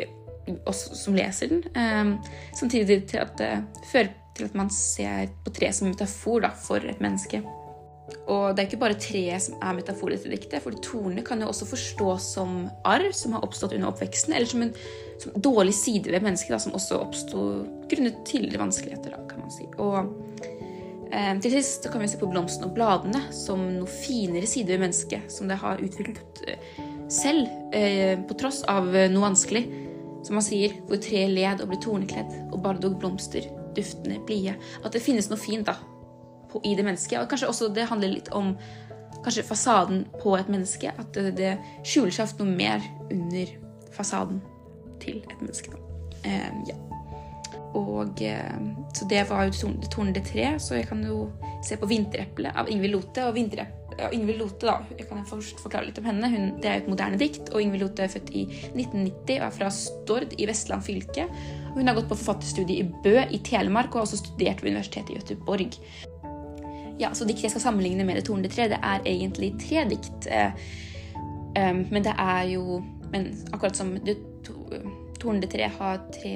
oss 0.69 0.87
som 1.01 1.17
leser 1.17 1.53
den. 1.53 1.65
Eh, 1.77 2.37
samtidig 2.57 3.03
til 3.11 3.25
at 3.25 3.37
det 3.41 3.53
fører 3.91 4.15
til 4.35 4.49
at 4.49 4.57
man 4.59 4.73
ser 4.73 5.29
på 5.45 5.53
tre 5.55 5.71
som 5.75 5.91
metafor 5.93 6.43
da, 6.47 6.51
for 6.57 6.83
et 6.83 7.05
menneske. 7.05 7.43
Og 8.05 8.53
det 8.53 8.63
er 8.63 8.69
ikke 8.69 8.81
bare 8.83 8.99
treet 9.01 9.43
som 9.47 9.57
er 9.65 9.77
metaforet 9.79 10.21
til 10.21 10.35
diktet, 10.35 10.61
for 10.65 10.77
tornene 10.85 11.25
kan 11.25 11.41
jo 11.41 11.49
også 11.49 11.69
forstås 11.71 12.27
som 12.37 12.67
arr 12.89 13.07
som 13.17 13.37
har 13.37 13.45
oppstått 13.47 13.77
under 13.77 13.91
oppveksten, 13.91 14.35
eller 14.37 14.49
som 14.49 14.65
en 14.67 14.75
som 15.21 15.37
dårlig 15.41 15.75
side 15.77 16.13
ved 16.13 16.25
mennesket, 16.25 16.53
da, 16.53 16.61
som 16.61 16.77
også 16.77 17.01
oppsto 17.01 17.45
grunnet 17.91 18.21
tidligere 18.29 18.65
vanskeligheter, 18.65 19.15
da, 19.15 19.23
kan 19.31 19.45
man 19.45 19.55
si. 19.55 19.69
Og 19.81 20.01
eh, 21.13 21.33
til 21.45 21.57
sist 21.57 21.89
kan 21.93 22.05
vi 22.05 22.11
se 22.13 22.21
på 22.21 22.29
blomstene 22.29 22.69
og 22.69 22.77
bladene 22.77 23.23
som 23.33 23.63
noe 23.79 23.89
finere 23.89 24.49
side 24.51 24.75
ved 24.75 24.85
mennesket, 24.85 25.31
som 25.33 25.49
det 25.49 25.61
har 25.63 25.81
utviklet 25.85 26.45
eh, 26.49 26.69
selv, 27.13 27.49
eh, 27.73 28.19
på 28.21 28.37
tross 28.41 28.63
av 28.69 28.93
eh, 28.93 29.09
noe 29.13 29.31
vanskelig. 29.31 29.65
Som 30.25 30.39
man 30.39 30.45
sier, 30.45 30.73
hvor 30.89 30.97
treet 31.05 31.33
led 31.37 31.61
og 31.61 31.69
ble 31.69 31.77
tornekledd, 31.85 32.31
og 32.49 32.63
bare 32.65 32.81
dog 32.81 32.95
blomster, 33.01 33.45
duftende, 33.77 34.23
blide. 34.25 34.55
At 34.81 34.97
det 34.97 35.05
finnes 35.05 35.29
noe 35.29 35.41
fint 35.41 35.69
da, 35.69 35.77
på, 36.55 36.63
i 36.65 36.75
det 36.79 36.87
mennesket. 36.87 37.19
Og 37.21 37.29
kanskje 37.31 37.51
også 37.51 37.71
det 37.75 37.89
handler 37.91 38.15
litt 38.15 38.33
om 38.33 38.55
kanskje 39.25 39.47
fasaden 39.49 40.05
på 40.23 40.37
et 40.39 40.51
menneske. 40.53 40.93
At 40.99 41.15
det, 41.17 41.35
det 41.39 41.55
skjuler 41.87 42.15
seg 42.15 42.29
ofte 42.29 42.45
noe 42.45 42.57
mer 42.57 42.85
under 43.11 43.55
fasaden 43.95 44.43
til 45.03 45.23
et 45.23 45.39
menneske. 45.41 45.77
Eh, 46.25 46.51
ja. 46.71 46.81
Og 47.75 48.21
eh, 48.23 48.59
Så 48.95 49.07
det 49.11 49.25
var 49.31 49.49
jo 49.49 49.73
tornede 49.91 50.23
tre, 50.25 50.55
så 50.63 50.79
jeg 50.79 50.89
kan 50.89 51.03
jo 51.05 51.31
se 51.65 51.77
på 51.77 51.89
'Vintereplet' 51.91 52.55
av 52.55 52.69
Ingvild 52.71 52.95
Lote. 52.95 53.25
Og 53.27 53.39
ja, 53.99 54.11
Ingvild 54.13 54.39
Lote, 54.39 54.67
da, 54.67 54.77
jeg 54.99 55.09
kan 55.09 55.27
først 55.27 55.61
forklare 55.63 55.89
litt 55.89 55.99
om 55.99 56.07
henne. 56.07 56.31
Hun, 56.31 56.47
det 56.63 56.71
er 56.71 56.83
et 56.83 56.89
moderne 56.91 57.19
dikt, 57.19 57.51
og 57.53 57.63
Ingvild 57.63 57.87
Lote 57.87 58.07
er 58.07 58.13
født 58.13 58.31
i 58.31 58.47
1990 58.75 59.41
og 59.41 59.47
er 59.47 59.55
fra 59.59 59.71
Stord 59.75 60.35
i 60.39 60.49
Vestland 60.51 60.87
fylke. 60.87 61.29
Hun 61.75 61.89
har 61.89 61.99
gått 61.99 62.11
på 62.11 62.19
forfatterstudiet 62.19 62.85
i 62.85 63.03
Bø 63.05 63.17
i 63.27 63.43
Telemark 63.47 63.95
og 63.95 64.03
har 64.03 64.09
også 64.09 64.23
studert 64.23 64.63
ved 64.63 64.75
Universitetet 64.75 65.15
i 65.15 65.19
Göteborg. 65.19 65.79
Ja, 67.01 67.11
så 67.15 67.27
diktet 67.27 67.49
jeg 67.49 67.55
skal 67.57 67.65
sammenligne 67.69 68.05
med 68.07 68.21
Det 68.21 68.27
tornede 68.29 68.53
tre, 68.53 68.69
det 68.71 68.79
er 68.83 69.03
egentlig 69.09 69.55
tre 69.61 69.85
dikt. 69.91 70.29
Eh, 70.31 70.53
um, 71.59 71.83
men 71.91 72.05
det 72.05 72.15
er 72.19 72.43
jo 72.55 72.83
Men 73.11 73.29
akkurat 73.53 73.77
som 73.77 73.97
Det 74.07 74.17
tornede 75.21 75.51
tre 75.51 75.69
har 75.79 76.01
tre 76.13 76.35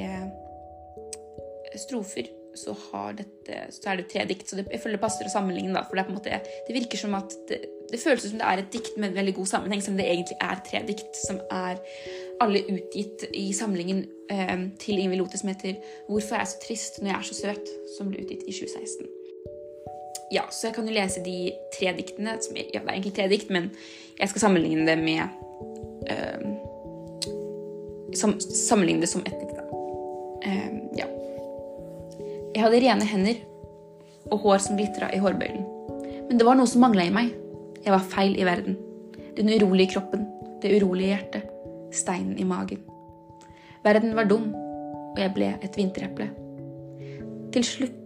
strofer, 1.76 2.26
så, 2.56 2.72
dette, 3.16 3.58
så, 3.70 3.90
er 3.90 3.99
det 4.00 4.06
tre 4.10 4.25
dikt. 4.28 4.49
Så 4.49 4.56
det, 4.56 4.64
jeg 4.72 4.81
føler 4.81 4.96
det 4.96 5.02
passer 5.02 5.28
å 5.28 5.32
sammenligne, 5.32 5.75
da, 5.76 5.84
for 5.87 6.00
det, 6.00 6.06
måte, 6.10 6.40
det 6.66 6.75
virker 6.75 6.99
som 6.99 7.14
at 7.19 7.34
det, 7.50 7.61
det, 7.93 8.00
føles 8.00 8.25
som 8.25 8.40
det 8.40 8.49
er 8.49 8.62
et 8.62 8.72
dikt 8.72 8.96
med 8.96 9.11
en 9.11 9.19
veldig 9.20 9.34
god 9.37 9.50
sammenheng, 9.52 9.84
som 9.84 9.99
det 9.99 10.08
egentlig 10.08 10.38
er 10.40 10.64
tre 10.66 10.82
dikt, 10.88 11.20
som 11.20 11.38
er 11.54 11.78
alle 12.43 12.64
utgitt 12.72 13.28
i 13.37 13.50
samlingen 13.56 14.02
eh, 14.32 14.56
til 14.81 15.04
Ingvild 15.04 15.26
Lote 15.26 15.38
som 15.38 15.52
heter 15.52 15.76
'Hvorfor 16.08 16.38
er 16.38 16.46
jeg 16.46 16.54
så 16.54 16.61
trist 16.64 17.00
når 17.02 17.12
jeg 17.12 17.19
er 17.19 17.31
så 17.31 17.38
søt', 17.43 17.72
som 17.99 18.11
ble 18.11 18.25
utgitt 18.25 18.49
i 18.49 18.56
2016 18.56 19.17
ja, 20.32 20.44
så 20.50 20.69
jeg 20.69 20.76
kan 20.76 20.88
jo 20.88 20.94
lese 20.94 21.22
de 21.25 21.36
tre 21.75 21.92
diktene. 21.96 22.36
Som, 22.44 22.56
ja, 22.58 22.80
det 22.80 22.84
er 22.84 22.94
egentlig 22.96 23.14
tre 23.16 23.28
dikt, 23.30 23.52
men 23.54 23.70
jeg 24.19 24.32
skal 24.32 24.44
sammenligne 24.46 24.84
det 24.88 24.98
med 25.00 25.22
uh, 26.10 26.42
som, 28.16 28.37
Sammenligne 28.40 29.04
det 29.04 29.11
som 29.11 29.25
ett 29.25 29.38
dikt, 29.40 29.56
da. 29.56 29.64
Uh, 30.44 30.70
ja. 30.99 31.08
Jeg 32.54 32.64
hadde 32.64 32.82
rene 32.85 33.08
hender 33.08 33.42
og 34.28 34.42
hår 34.44 34.61
som 34.64 34.76
glitra 34.76 35.08
i 35.14 35.20
hårbøylen. 35.23 35.64
Men 36.28 36.40
det 36.40 36.44
var 36.44 36.58
noe 36.58 36.68
som 36.68 36.82
mangla 36.85 37.06
i 37.08 37.14
meg. 37.14 37.32
Jeg 37.85 37.94
var 37.94 38.04
feil 38.12 38.37
i 38.37 38.44
verden. 38.44 38.76
Den 39.38 39.49
urolige 39.54 39.94
kroppen, 39.94 40.26
det 40.61 40.75
urolige 40.76 41.14
hjertet, 41.14 41.47
steinen 41.94 42.37
i 42.37 42.44
magen. 42.44 42.82
Verden 43.85 44.12
var 44.18 44.28
dum, 44.28 44.50
og 45.14 45.20
jeg 45.23 45.32
ble 45.37 45.52
et 45.64 45.78
vintereple. 45.78 46.28
Til 47.54 47.64
slutt 47.64 47.98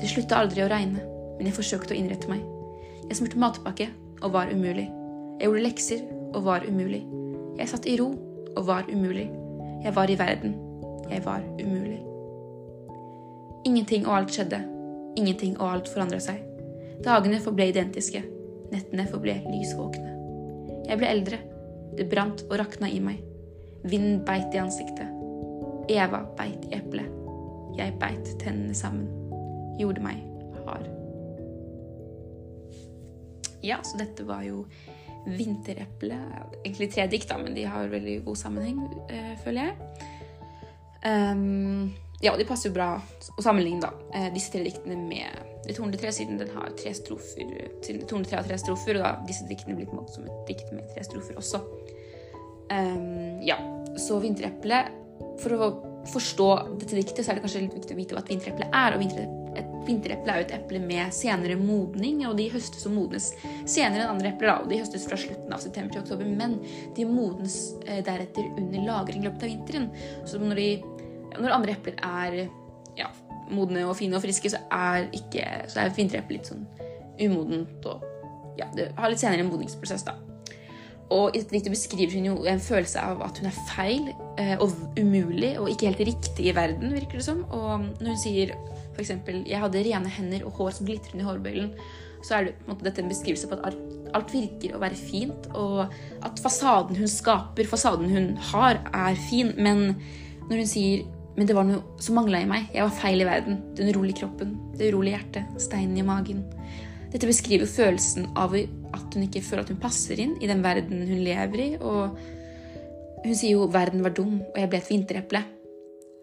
det 0.00 0.10
slutta 0.10 0.36
aldri 0.42 0.60
å 0.60 0.68
regne, 0.68 1.00
men 1.38 1.48
jeg 1.48 1.56
forsøkte 1.56 1.94
å 1.94 1.96
innrette 1.96 2.28
meg. 2.28 2.42
Jeg 3.06 3.16
smurte 3.16 3.40
matpakke 3.40 3.88
og 4.20 4.34
var 4.34 4.50
umulig. 4.52 4.90
Jeg 5.38 5.48
gjorde 5.48 5.64
lekser 5.64 6.02
og 6.34 6.42
var 6.44 6.66
umulig. 6.68 7.02
Jeg 7.56 7.70
satt 7.70 7.88
i 7.88 7.96
ro 8.00 8.10
og 8.52 8.62
var 8.68 8.88
umulig. 8.92 9.28
Jeg 9.84 9.94
var 9.96 10.12
i 10.12 10.18
verden. 10.20 10.56
Jeg 11.08 11.24
var 11.24 11.44
umulig. 11.60 12.00
Ingenting 13.64 14.06
og 14.06 14.18
alt 14.18 14.36
skjedde. 14.36 14.60
Ingenting 15.16 15.56
og 15.56 15.68
alt 15.70 15.90
forandra 15.92 16.20
seg. 16.20 16.42
Dagene 17.04 17.40
forble 17.40 17.70
identiske. 17.72 18.20
Nettene 18.72 19.08
forble 19.08 19.38
lysvåkne. 19.48 20.14
Jeg 20.90 21.00
ble 21.00 21.12
eldre. 21.12 21.40
Det 21.96 22.08
brant 22.10 22.44
og 22.50 22.58
rakna 22.60 22.90
i 22.92 23.00
meg. 23.00 23.22
Vinden 23.86 24.24
beit 24.28 24.52
i 24.52 24.60
ansiktet. 24.60 25.08
Eva 25.88 26.26
beit 26.36 26.66
i 26.68 26.74
eplet. 26.76 27.22
Jeg 27.76 27.96
beit 28.00 28.34
tennene 28.42 28.74
sammen 28.76 29.25
gjorde 29.80 30.04
meg 30.04 30.22
hard. 30.66 30.88
Ja, 33.66 33.80
så 33.82 33.98
dette 33.98 34.26
var 34.26 34.44
jo 34.46 34.64
Vintereple. 35.26 36.18
Egentlig 36.62 36.92
tre 36.94 37.06
dikt, 37.10 37.28
da, 37.30 37.38
men 37.40 37.56
de 37.56 37.64
har 37.66 37.90
veldig 37.90 38.20
god 38.26 38.38
sammenheng, 38.38 38.82
øh, 39.10 39.32
føler 39.42 39.70
jeg. 39.70 39.76
Um, 41.06 41.94
ja, 42.22 42.32
de 42.38 42.46
passer 42.48 42.70
jo 42.70 42.76
bra 42.76 42.94
å 42.96 43.42
sammenligne 43.44 43.82
da, 43.84 43.90
eh, 44.14 44.28
disse 44.34 44.50
tre 44.54 44.64
diktene 44.64 44.96
med 44.96 45.52
Det 45.66 45.74
tornede 45.74 45.98
tre, 45.98 46.12
siden 46.14 46.38
den 46.38 46.50
har 46.54 46.70
tre 46.78 46.92
strofer. 46.94 47.48
Siden 47.82 47.98
det 47.98 48.06
tornede 48.06 48.30
tre 48.30 48.36
har 48.38 48.44
tre 48.46 48.54
strofer, 48.54 49.00
og 49.00 49.02
da 49.02 49.24
disse 49.26 49.48
diktene 49.48 49.74
blir 49.74 49.88
på 49.88 49.96
en 49.96 49.98
måte 49.98 50.14
som 50.14 50.22
et 50.22 50.46
dikt 50.46 50.70
med 50.70 50.86
tre 50.94 51.02
strofer 51.02 51.34
også. 51.34 51.58
Um, 52.70 53.42
ja, 53.42 53.56
så 53.98 54.20
Vintereple 54.22 54.84
For 55.42 55.50
å 55.50 55.68
forstå 56.06 56.48
dette 56.78 56.94
diktet 56.94 57.24
så 57.24 57.32
er 57.32 57.38
det 57.38 57.42
kanskje 57.42 57.64
litt 57.64 57.74
viktig 57.74 57.96
å 57.96 57.98
vite 57.98 58.14
hva 58.14 58.22
et 58.22 58.30
vintereple 58.30 58.70
er. 58.70 58.94
og 58.94 59.02
vintereple 59.86 60.32
er 60.32 60.40
jo 60.40 60.46
et 60.46 60.54
eple 60.58 60.80
med 60.82 61.14
senere 61.14 61.56
modning, 61.60 62.22
og 62.28 62.36
de 62.38 62.48
høstes 62.52 62.86
og 62.88 62.96
modnes 62.96 63.30
senere 63.64 64.04
enn 64.04 64.14
andre 64.16 64.32
epler. 64.32 64.52
Og 64.62 64.70
de 64.70 64.80
høstes 64.82 65.06
fra 65.08 65.18
slutten 65.20 65.54
av 65.54 65.62
september 65.62 65.94
til 65.94 66.04
oktober, 66.04 66.28
men 66.28 66.58
de 66.96 67.08
modnes 67.08 67.58
eh, 67.86 68.02
deretter 68.06 68.50
under 68.56 68.86
lagring 68.88 69.26
løpet 69.26 69.46
av 69.46 69.52
vinteren. 69.52 69.88
Så 70.28 70.42
når, 70.42 70.62
de, 70.62 70.68
når 71.38 71.56
andre 71.60 71.76
epler 71.76 72.00
er 72.02 72.38
ja, 72.98 73.10
modne 73.52 73.86
og 73.86 73.96
fine 73.98 74.18
og 74.18 74.24
friske, 74.24 74.52
så 74.52 74.62
er, 74.74 75.08
ikke, 75.16 75.46
er 75.70 75.96
vintereplet 75.96 76.38
litt 76.38 76.52
sånn 76.52 76.66
umodent 77.16 77.86
og 77.88 78.04
ja, 78.56 78.68
det 78.76 78.90
har 78.96 79.12
litt 79.12 79.20
senere 79.20 79.44
en 79.44 79.50
modningsprosess, 79.50 80.04
da. 80.06 80.16
Og 81.14 81.36
i 81.38 81.42
dette 81.46 81.70
beskriver 81.70 82.16
hun 82.18 82.24
jo 82.32 82.36
en 82.50 82.62
følelse 82.62 82.98
av 82.98 83.20
at 83.22 83.38
hun 83.38 83.46
er 83.46 83.58
feil 83.68 84.08
eh, 84.42 84.56
og 84.58 84.72
umulig 84.98 85.52
og 85.60 85.70
ikke 85.70 85.92
helt 85.92 86.02
riktig 86.08 86.48
i 86.50 86.54
verden, 86.56 86.94
virker 86.96 87.20
det 87.20 87.26
som. 87.28 87.44
Og 87.54 87.86
når 88.00 88.16
hun 88.16 88.18
sier 88.18 88.56
f.eks.: 88.96 89.12
Jeg 89.46 89.60
hadde 89.62 89.84
rene 89.84 90.12
hender 90.18 90.46
og 90.46 90.58
hår 90.58 90.76
som 90.78 90.88
glitrer 90.88 91.14
under 91.14 91.30
hårbøylen, 91.30 91.72
så 92.24 92.38
er 92.38 92.46
det 92.46 92.54
en 92.56 92.72
måte 92.72 92.86
dette 92.88 93.02
en 93.04 93.12
beskrivelse 93.12 93.48
på 93.50 93.58
at 93.60 93.76
alt 94.16 94.32
virker 94.32 94.74
å 94.74 94.80
være 94.82 94.98
fint, 94.98 95.50
og 95.54 95.92
at 96.24 96.40
fasaden 96.42 96.96
hun 96.96 97.10
skaper, 97.10 97.68
fasaden 97.68 98.10
hun 98.10 98.32
har, 98.52 98.80
er 98.94 99.18
fin. 99.28 99.52
Men 99.58 99.92
når 100.48 100.62
hun 100.62 100.70
sier 100.70 101.04
men 101.36 101.48
det 101.48 101.52
var 101.52 101.66
noe 101.68 102.00
som 102.00 102.16
mangla 102.16 102.40
i 102.40 102.48
meg. 102.48 102.70
Jeg 102.72 102.86
var 102.86 102.94
feil 102.96 103.20
i 103.20 103.26
verden. 103.28 103.58
Den 103.76 103.90
urolige 103.92 104.22
kroppen, 104.22 104.54
det 104.78 104.88
urolige 104.88 105.18
hjertet, 105.18 105.58
steinen 105.60 105.98
i 106.00 106.04
magen. 106.06 106.46
Dette 107.12 107.28
beskriver 107.28 107.68
følelsen 107.68 108.30
av 108.40 108.56
at 108.56 109.12
hun 109.12 109.26
ikke 109.26 109.44
føler 109.44 109.66
at 109.66 109.72
hun 109.72 109.82
passer 109.82 110.20
inn 110.22 110.32
i 110.40 110.48
den 110.48 110.64
verden 110.64 111.04
hun 111.04 111.20
lever 111.26 111.62
i. 111.62 111.68
Og 111.76 112.16
hun 113.26 113.36
sier 113.36 113.58
jo 113.58 113.68
'verden 113.68 114.04
var 114.04 114.16
dum, 114.16 114.40
og 114.40 114.56
jeg 114.56 114.70
ble 114.70 114.80
et 114.80 114.90
vintereple'. 114.90 115.44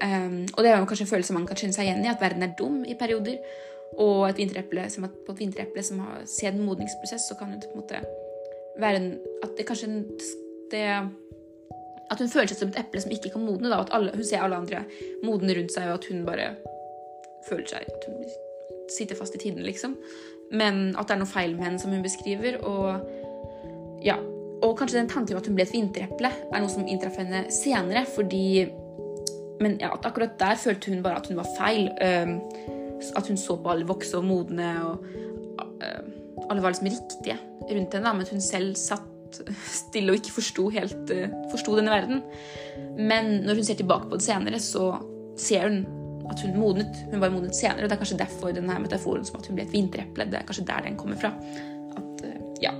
Um, 0.03 0.41
og 0.51 0.63
det 0.63 0.71
er 0.71 0.81
jo 0.81 0.87
kanskje 0.89 1.05
en 1.05 1.13
følelse 1.13 1.35
man 1.35 1.45
kan 1.47 1.59
kjenne 1.59 1.75
seg 1.75 1.87
igjen 1.87 2.03
i, 2.03 2.11
at 2.11 2.21
verden 2.21 2.43
er 2.43 2.55
dum 2.59 2.81
i 2.83 2.97
perioder. 2.99 3.39
Og 4.01 4.27
et 4.27 4.39
vintereple, 4.41 4.87
som, 4.89 5.05
på 5.05 5.35
et 5.35 5.43
vintereple 5.43 5.83
som 5.85 6.01
har 6.03 6.23
sett 6.27 6.55
en 6.55 6.65
modningsprosess, 6.65 7.27
så 7.29 7.37
kan 7.39 7.53
det 7.53 7.69
på 7.69 7.77
en 7.77 7.83
måte 7.83 8.01
være 8.81 9.01
en, 9.01 9.11
At 9.45 9.53
det 9.57 9.67
kanskje 9.69 9.91
det, 10.71 10.85
At 12.11 12.19
hun 12.19 12.29
føler 12.29 12.49
seg 12.49 12.57
som 12.57 12.73
et 12.73 12.79
eple 12.81 13.01
som 13.01 13.13
ikke 13.13 13.35
kan 13.35 13.45
modne. 13.45 13.69
Da, 13.69 13.81
at 13.81 13.93
alle, 13.93 14.15
hun 14.15 14.25
ser 14.25 14.41
alle 14.41 14.59
andre 14.59 14.85
modne 15.23 15.55
rundt 15.55 15.75
seg, 15.75 15.89
og 15.89 16.01
at 16.01 16.09
hun 16.09 16.25
bare 16.25 16.55
føler 17.47 17.67
seg 17.69 17.85
At 17.87 18.09
hun 18.09 18.23
sitter 18.91 19.15
fast 19.15 19.35
i 19.35 19.39
tiden, 19.39 19.63
liksom 19.63 19.95
men 20.53 20.93
at 20.99 21.09
det 21.09 21.15
er 21.15 21.21
noe 21.23 21.29
feil 21.29 21.55
med 21.57 21.65
henne, 21.67 21.81
som 21.81 21.93
hun 21.93 22.05
beskriver. 22.05 22.59
Og 22.61 24.03
ja, 24.05 24.19
og 24.63 24.77
kanskje 24.79 24.99
den 24.99 25.09
tanken 25.11 25.35
om 25.35 25.41
at 25.41 25.49
hun 25.49 25.57
ble 25.57 25.65
et 25.65 25.73
vintereple, 25.73 26.29
er 26.29 26.61
noe 26.61 26.71
som 26.71 26.87
inntraff 26.87 27.17
henne 27.19 27.45
senere. 27.53 28.05
fordi 28.15 28.69
Men 29.61 29.77
ja, 29.81 29.91
akkurat 29.93 30.37
der 30.39 30.59
følte 30.59 30.91
hun 30.91 31.03
bare 31.03 31.21
at 31.21 31.27
hun 31.29 31.37
var 31.37 31.47
feil. 31.57 31.89
at 33.17 33.27
hun 33.27 33.37
så 33.37 33.57
på 33.59 33.69
alle 33.69 33.87
vokse 33.87 34.17
og 34.17 34.23
modne, 34.23 34.69
og 34.85 35.05
alle 36.49 36.61
var 36.63 36.71
liksom 36.71 36.87
riktige 36.87 37.37
rundt 37.69 37.93
henne. 37.93 38.13
Men 38.13 38.29
hun 38.31 38.41
selv 38.41 38.75
satt 38.75 39.41
stille 39.67 40.13
og 40.13 40.21
ikke 40.21 40.35
forsto 40.35 40.69
helt 40.69 41.11
forsto 41.51 41.75
denne 41.77 41.91
verden. 41.91 42.23
Men 42.97 43.43
når 43.43 43.59
hun 43.59 43.67
ser 43.67 43.79
tilbake 43.81 44.09
på 44.09 44.19
det 44.19 44.25
senere, 44.25 44.59
så 44.59 44.93
ser 45.37 45.67
hun 45.67 45.85
at 46.29 46.41
hun 46.41 46.57
modnet. 46.59 47.05
Hun 47.11 47.21
var 47.21 47.33
modnet 47.33 47.55
senere, 47.55 47.83
og 47.83 47.89
det 47.89 47.95
er 47.97 48.01
kanskje 48.03 48.19
derfor 48.21 48.55
denne 48.55 48.79
metaforen 48.81 49.25
som 49.27 49.39
at 49.39 49.49
hun 49.49 49.57
ble 49.57 49.67
et 49.67 49.75
vintereple, 49.75 50.27
det 50.31 50.39
er 50.39 50.47
kanskje 50.47 50.67
der 50.69 50.87
den 50.87 50.97
kommer 50.99 51.19
fra. 51.19 51.33
At, 51.97 52.25
eh, 52.27 52.39
ja. 52.63 52.73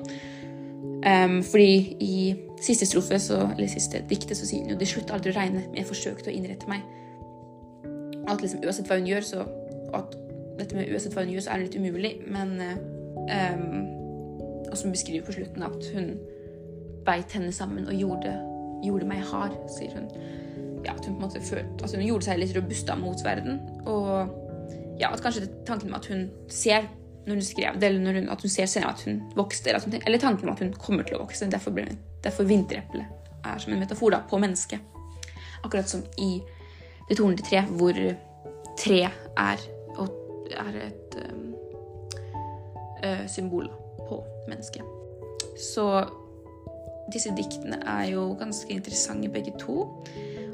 Um, 1.04 1.42
fordi 1.44 1.98
i 2.00 2.36
siste 2.64 2.88
strofe, 2.88 3.20
så, 3.20 3.40
eller 3.52 3.72
siste 3.72 4.04
diktet, 4.10 4.38
så 4.40 4.48
sier 4.48 4.64
hun 4.64 4.74
jo 4.74 4.80
det 4.80 4.90
slutter 4.90 5.18
aldri 5.18 5.34
å 5.34 5.38
regne, 5.38 5.66
men 5.68 5.80
jeg 5.80 5.90
forsøkte 5.90 6.32
å 6.32 6.36
innrette 6.36 6.70
meg. 6.72 6.86
At 8.32 8.44
liksom 8.44 8.64
uansett 8.64 8.88
hva 8.90 9.00
hun 9.00 9.10
gjør, 9.10 9.28
så 9.28 9.48
at 9.94 10.16
dette 10.60 10.78
med 10.78 10.92
uansett 10.94 11.16
hva 11.16 11.26
hun 11.26 11.34
gjør, 11.34 11.46
så 11.46 11.54
er 11.54 11.60
det 11.60 11.68
litt 11.68 11.82
umulig, 11.82 12.14
men 12.30 12.56
um, 12.64 13.82
Og 14.72 14.78
som 14.80 14.94
beskriver 14.94 15.26
på 15.28 15.36
slutten 15.36 15.66
at 15.66 15.90
hun 15.94 16.16
beit 17.06 17.36
henne 17.36 17.52
sammen 17.54 17.86
og 17.86 17.94
gjorde, 17.94 18.32
gjorde 18.84 19.10
meg 19.10 19.22
hard, 19.28 19.54
sier 19.70 19.94
hun 19.94 20.08
ja, 20.84 20.96
at 20.96 21.06
hun 21.06 21.16
på 21.16 21.22
en 21.22 21.28
måte 21.28 21.42
følte, 21.44 21.84
altså 21.84 22.00
hun 22.00 22.08
gjorde 22.08 22.26
seg 22.28 22.40
litt 22.42 22.56
robust 22.58 22.90
mot 23.00 23.22
verden. 23.24 23.60
Og 23.88 24.98
ja, 25.00 25.12
at 25.14 25.22
kanskje 25.24 25.48
tanken 25.68 25.92
om 25.92 25.96
at 25.96 26.10
hun 26.12 26.26
ser 26.52 26.90
når 27.24 27.40
hun 27.40 27.46
skrev 27.46 27.78
det, 27.80 27.88
eller 27.88 28.18
hun, 28.20 28.30
at 28.30 28.42
hun 28.42 28.52
ser 28.52 28.68
senere 28.68 28.92
at 28.92 29.04
hun 29.08 29.22
vokste, 29.38 29.70
eller, 29.70 29.86
hun, 29.86 30.02
eller, 30.06 30.20
tanken 30.20 30.50
om 30.50 30.56
at 30.56 30.60
hun 30.60 30.74
kommer 30.76 31.08
til 31.08 31.16
å 31.18 31.24
vokse. 31.24 31.48
Derfor, 31.52 31.72
ble, 31.76 31.86
derfor 32.24 32.48
vintereplet 32.48 33.06
er 33.44 33.58
som 33.60 33.74
en 33.74 33.80
metafor 33.80 34.14
da, 34.14 34.22
på 34.30 34.40
mennesket. 34.40 34.80
Akkurat 35.64 35.90
som 35.90 36.04
i 36.18 36.42
Det 37.10 37.18
tornede 37.18 37.44
tre, 37.44 37.62
hvor 37.68 37.94
tre 38.80 39.10
er, 39.38 39.58
er 40.56 40.76
et 40.86 41.16
um, 41.20 41.54
uh, 43.04 43.28
symbol 43.28 43.68
på 44.08 44.24
mennesket. 44.48 44.82
Så 45.60 46.06
disse 47.14 47.30
diktene 47.36 47.78
er 47.86 48.04
jo 48.14 48.38
ganske 48.40 48.74
interessante, 48.74 49.30
begge 49.30 49.52
to. 49.60 50.06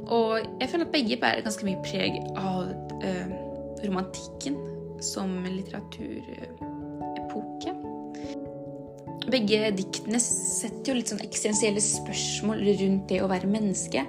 Og 0.09 0.39
jeg 0.61 0.69
føler 0.69 0.85
at 0.85 0.91
begge 0.91 1.17
bærer 1.21 1.41
ganske 1.45 1.65
mye 1.67 1.77
preg 1.85 2.17
av 2.33 2.63
eh, 3.05 3.29
romantikken 3.85 4.55
som 5.05 5.45
litteraturepoke. 5.45 7.78
Begge 9.29 9.69
diktene 9.77 10.19
setter 10.23 10.91
jo 10.91 10.97
litt 10.97 11.11
sånn 11.11 11.21
eksistensielle 11.21 11.81
spørsmål 11.83 12.63
rundt 12.79 13.09
det 13.11 13.19
å 13.21 13.29
være 13.29 13.49
menneske. 13.49 14.05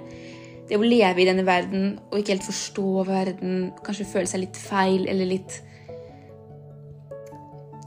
Det 0.69 0.79
å 0.79 0.85
leve 0.85 1.21
i 1.21 1.27
denne 1.27 1.43
verden 1.45 1.97
og 2.09 2.21
ikke 2.21 2.37
helt 2.37 2.47
forstå 2.47 3.03
verden, 3.09 3.57
kanskje 3.85 4.07
føle 4.07 4.29
seg 4.31 4.45
litt 4.45 4.57
feil 4.57 5.05
eller 5.11 5.29
litt 5.33 5.59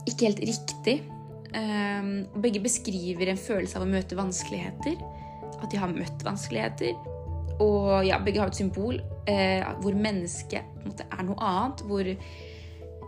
ikke 0.05 0.29
helt 0.29 0.41
riktig. 0.45 0.95
Um, 1.55 2.25
begge 2.43 2.61
beskriver 2.63 3.31
en 3.31 3.39
følelse 3.39 3.79
av 3.79 3.85
å 3.85 3.89
møte 3.89 4.17
vanskeligheter. 4.17 4.99
At 5.55 5.71
de 5.71 5.79
har 5.81 5.91
møtt 5.91 6.25
vanskeligheter. 6.25 6.93
Og 7.63 8.05
ja, 8.05 8.19
begge 8.21 8.41
har 8.43 8.51
et 8.51 8.59
symbol 8.59 8.99
eh, 9.31 9.63
hvor 9.81 9.95
mennesket 9.95 11.05
er 11.05 11.23
noe 11.25 11.37
annet. 11.39 11.83
Hvor 11.87 12.09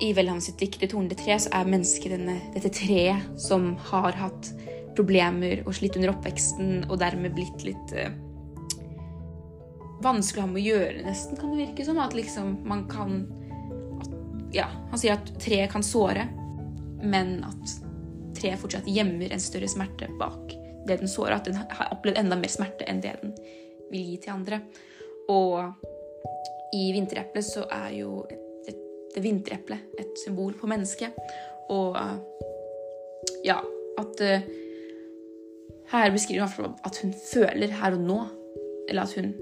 i 0.01 0.13
Welhaven 0.13 0.41
sitt 0.41 0.59
dikt 0.59 0.79
'Det 0.79 0.91
tornede 0.91 1.17
tre' 1.17 1.39
så 1.39 1.49
er 1.53 1.69
mennesket 1.69 2.13
denne, 2.13 2.37
dette 2.53 2.69
treet 2.69 3.39
som 3.39 3.75
har 3.89 4.11
hatt 4.13 4.51
problemer 4.97 5.63
og 5.65 5.75
slitt 5.77 5.95
under 5.97 6.13
oppveksten, 6.13 6.85
og 6.89 6.99
dermed 6.99 7.35
blitt 7.37 7.65
litt 7.65 7.93
eh, 7.93 8.13
vanskelig 10.01 10.43
å 10.43 10.45
ha 10.45 10.51
med 10.51 10.61
å 10.61 10.65
gjøre, 10.65 11.03
nesten, 11.05 11.37
kan 11.37 11.53
det 11.53 11.65
virke 11.65 11.85
som. 11.85 11.99
At 12.01 12.15
liksom 12.17 12.57
man 12.67 12.87
kan 12.89 13.27
at, 14.01 14.13
Ja, 14.55 14.69
han 14.91 14.99
sier 14.99 15.17
at 15.17 15.33
treet 15.43 15.71
kan 15.71 15.83
såre, 15.83 16.27
men 17.03 17.43
at 17.43 17.75
treet 18.37 18.61
fortsatt 18.61 18.87
gjemmer 18.87 19.33
en 19.33 19.43
større 19.43 19.67
smerte 19.67 20.07
bak 20.19 20.53
det 20.87 21.01
den 21.01 21.11
sårer. 21.11 21.35
At 21.35 21.45
den 21.45 21.57
har 21.57 21.91
opplevd 21.91 22.21
enda 22.21 22.37
mer 22.39 22.51
smerte 22.51 22.87
enn 22.87 23.01
det 23.03 23.17
den 23.21 23.35
vil 23.91 24.05
gi 24.13 24.17
til 24.23 24.33
andre. 24.37 24.61
Og 25.29 25.73
i 26.75 26.91
vintereplet 26.95 27.45
så 27.45 27.65
er 27.71 27.91
jo 27.99 28.21
det 29.17 29.25
vintereplet 29.25 29.97
et 29.99 30.21
symbol 30.21 30.53
på 30.57 30.69
mennesket. 30.69 31.15
Og 31.73 31.97
ja, 33.45 33.57
at 33.97 34.23
uh, 34.23 34.47
Her 35.87 36.11
beskriver 36.11 36.45
hun 36.45 36.65
hvert 36.65 36.85
at 36.85 36.99
hun 37.01 37.13
føler 37.33 37.73
her 37.81 37.95
og 37.95 38.01
nå. 38.01 38.19
Eller 38.89 39.01
at 39.01 39.13
hun 39.15 39.33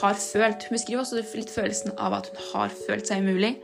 har 0.00 0.14
følt. 0.14 0.68
Hun 0.68 0.74
beskriver 0.74 1.00
også 1.00 1.18
litt 1.18 1.50
følelsen 1.50 1.92
av 1.98 2.14
at 2.20 2.30
hun 2.30 2.40
har 2.52 2.72
følt 2.86 3.06
seg 3.08 3.22
umulig. 3.22 3.56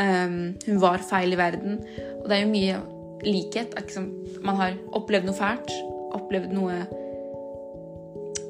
Um, 0.00 0.54
hun 0.66 0.80
var 0.80 1.02
feil 1.10 1.32
i 1.32 1.38
verden. 1.38 1.80
Og 2.20 2.28
det 2.28 2.36
er 2.36 2.44
jo 2.44 2.52
mye 2.52 2.80
likhet. 3.24 3.74
Liksom, 3.78 4.10
man 4.44 4.58
har 4.60 4.78
opplevd 4.92 5.30
noe 5.30 5.38
fælt, 5.38 5.72
opplevd 6.18 6.54
noe 6.54 6.84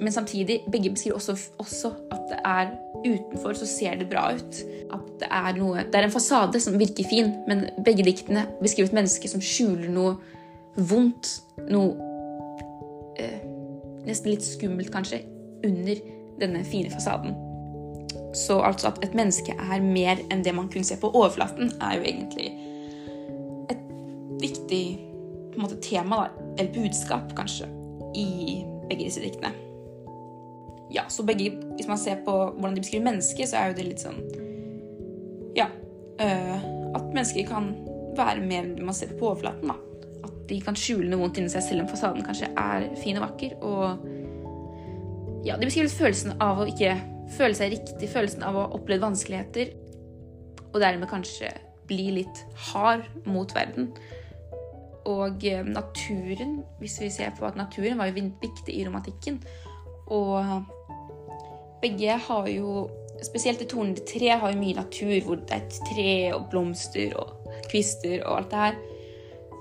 men 0.00 0.12
samtidig, 0.12 0.60
begge 0.72 0.90
beskriver 0.90 1.14
også, 1.14 1.36
også, 1.58 1.92
at 2.12 2.20
det 2.28 2.38
er 2.44 2.66
utenfor 3.04 3.56
så 3.58 3.66
ser 3.68 3.98
det 4.00 4.08
bra 4.10 4.28
ut. 4.36 4.60
At 4.94 5.06
det 5.20 5.28
er 5.32 5.56
noe 5.58 5.84
Det 5.84 5.98
er 5.98 6.06
en 6.06 6.14
fasade 6.14 6.60
som 6.62 6.78
virker 6.78 7.08
fin, 7.08 7.32
men 7.48 7.66
begge 7.84 8.04
diktene 8.06 8.46
beskriver 8.60 8.92
et 8.92 8.98
menneske 9.00 9.30
som 9.30 9.42
skjuler 9.42 9.90
noe 9.92 10.16
vondt, 10.76 11.40
noe 11.70 11.94
eh, 13.18 13.42
Nesten 14.06 14.30
litt 14.30 14.44
skummelt, 14.46 14.92
kanskje, 14.94 15.18
under 15.66 15.98
denne 16.38 16.60
fine 16.62 16.92
fasaden. 16.92 17.32
Så 18.38 18.60
altså 18.62 18.92
at 18.92 19.00
et 19.02 19.16
menneske 19.18 19.50
er 19.50 19.82
mer 19.82 20.22
enn 20.30 20.44
det 20.46 20.54
man 20.54 20.70
kunne 20.70 20.86
se 20.86 20.94
på 21.00 21.10
overflaten, 21.10 21.72
er 21.82 21.98
jo 21.98 22.06
egentlig 22.12 22.52
et 23.72 23.82
viktig 24.44 24.84
måte, 25.58 25.80
tema, 25.82 26.28
eller 26.54 26.70
budskap, 26.76 27.34
kanskje, 27.34 27.66
i 28.14 28.62
begge 28.86 29.08
disse 29.08 29.26
diktene 29.26 29.65
ja, 30.92 31.08
så 31.08 31.24
begge 31.26 31.50
Hvis 31.76 31.88
man 31.88 31.98
ser 31.98 32.20
på 32.24 32.32
hvordan 32.32 32.76
de 32.76 32.80
beskriver 32.80 33.04
mennesker, 33.04 33.46
så 33.46 33.56
er 33.56 33.70
jo 33.70 33.78
det 33.78 33.88
litt 33.88 34.04
sånn 34.04 34.20
Ja. 35.56 35.66
Øh, 36.20 36.58
at 36.96 37.10
mennesker 37.12 37.46
kan 37.48 37.72
være 38.16 38.40
mer 38.40 38.64
enn 38.64 38.86
man 38.86 38.94
ser 38.94 39.12
på 39.18 39.28
overflaten. 39.30 39.68
da. 39.68 39.74
At 40.24 40.48
de 40.48 40.60
kan 40.60 40.76
skjule 40.78 41.10
noe 41.10 41.20
vondt 41.20 41.38
inni 41.40 41.52
seg, 41.52 41.62
selv 41.62 41.84
om 41.84 41.90
fasaden 41.90 42.24
kanskje 42.24 42.48
er 42.56 42.86
fin 43.02 43.18
og 43.18 43.26
vakker. 43.26 43.56
Og 43.60 45.44
ja, 45.46 45.56
de 45.56 45.68
beskriver 45.68 45.92
følelsen 45.92 46.36
av 46.40 46.62
å 46.62 46.68
ikke 46.70 46.94
føle 47.36 47.54
seg 47.58 47.74
riktig, 47.74 48.08
følelsen 48.08 48.42
av 48.46 48.56
å 48.56 48.64
ha 48.64 48.78
opplevd 48.78 49.04
vanskeligheter. 49.04 49.74
og 50.74 50.80
dermed 50.82 51.08
kanskje 51.08 51.48
bli 51.88 52.10
litt 52.10 52.44
hard 52.54 53.06
mot 53.24 53.54
verden. 53.54 53.92
Og 55.06 55.44
eh, 55.46 55.64
naturen, 55.64 56.58
hvis 56.80 57.00
vi 57.00 57.10
ser 57.10 57.30
på 57.38 57.46
at 57.46 57.56
naturen 57.56 57.98
var 57.98 58.10
jo 58.10 58.26
viktig 58.42 58.74
i 58.74 58.84
romantikken. 58.84 59.38
Og 60.12 60.66
begge 61.86 62.20
har 62.28 62.52
jo 62.52 62.86
Spesielt 63.24 63.62
det 63.62 63.70
tornede 63.70 64.02
tre 64.04 64.28
har 64.28 64.50
jo 64.52 64.58
mye 64.60 64.76
natur, 64.76 65.14
hvor 65.24 65.38
det 65.40 65.54
er 65.56 65.62
et 65.62 65.76
tre 65.88 66.10
og 66.36 66.50
blomster 66.52 67.14
og 67.16 67.46
kvister 67.64 68.18
og 68.18 68.34
alt 68.34 68.50
det 68.50 68.58
her. 68.60 68.74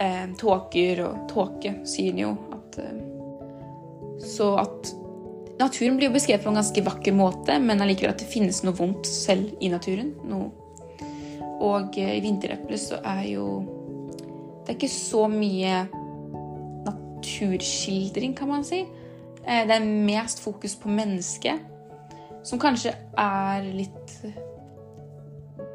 Eh, 0.04 0.26
tåker 0.42 1.00
og 1.06 1.22
tåke, 1.32 1.72
sier 1.88 2.12
den 2.12 2.20
jo. 2.26 2.34
At, 2.52 2.76
eh, 2.84 4.18
så 4.20 4.50
at 4.60 4.92
Naturen 5.56 5.96
blir 5.96 6.10
jo 6.10 6.16
beskrevet 6.18 6.44
på 6.44 6.52
en 6.52 6.60
ganske 6.60 6.84
vakker 6.84 7.16
måte, 7.16 7.56
men 7.64 7.80
allikevel 7.80 8.12
at 8.12 8.20
det 8.20 8.28
finnes 8.28 8.60
noe 8.66 8.76
vondt 8.76 9.08
selv 9.08 9.54
i 9.64 9.70
naturen. 9.72 10.12
Noe. 10.28 10.50
Og 11.64 11.96
eh, 11.96 12.18
i 12.18 12.24
Vintereplet 12.26 12.82
så 12.82 13.00
er 13.00 13.24
jo 13.30 13.48
Det 14.66 14.74
er 14.74 14.78
ikke 14.80 14.92
så 14.92 15.28
mye 15.32 15.86
naturskildring, 16.90 18.36
kan 18.36 18.50
man 18.52 18.68
si. 18.68 18.82
Eh, 19.46 19.64
det 19.64 19.78
er 19.78 19.86
mest 19.86 20.44
fokus 20.44 20.76
på 20.76 20.90
mennesket, 20.90 21.62
som 22.46 22.62
kanskje 22.62 22.94
er 23.18 23.66
litt 23.74 24.18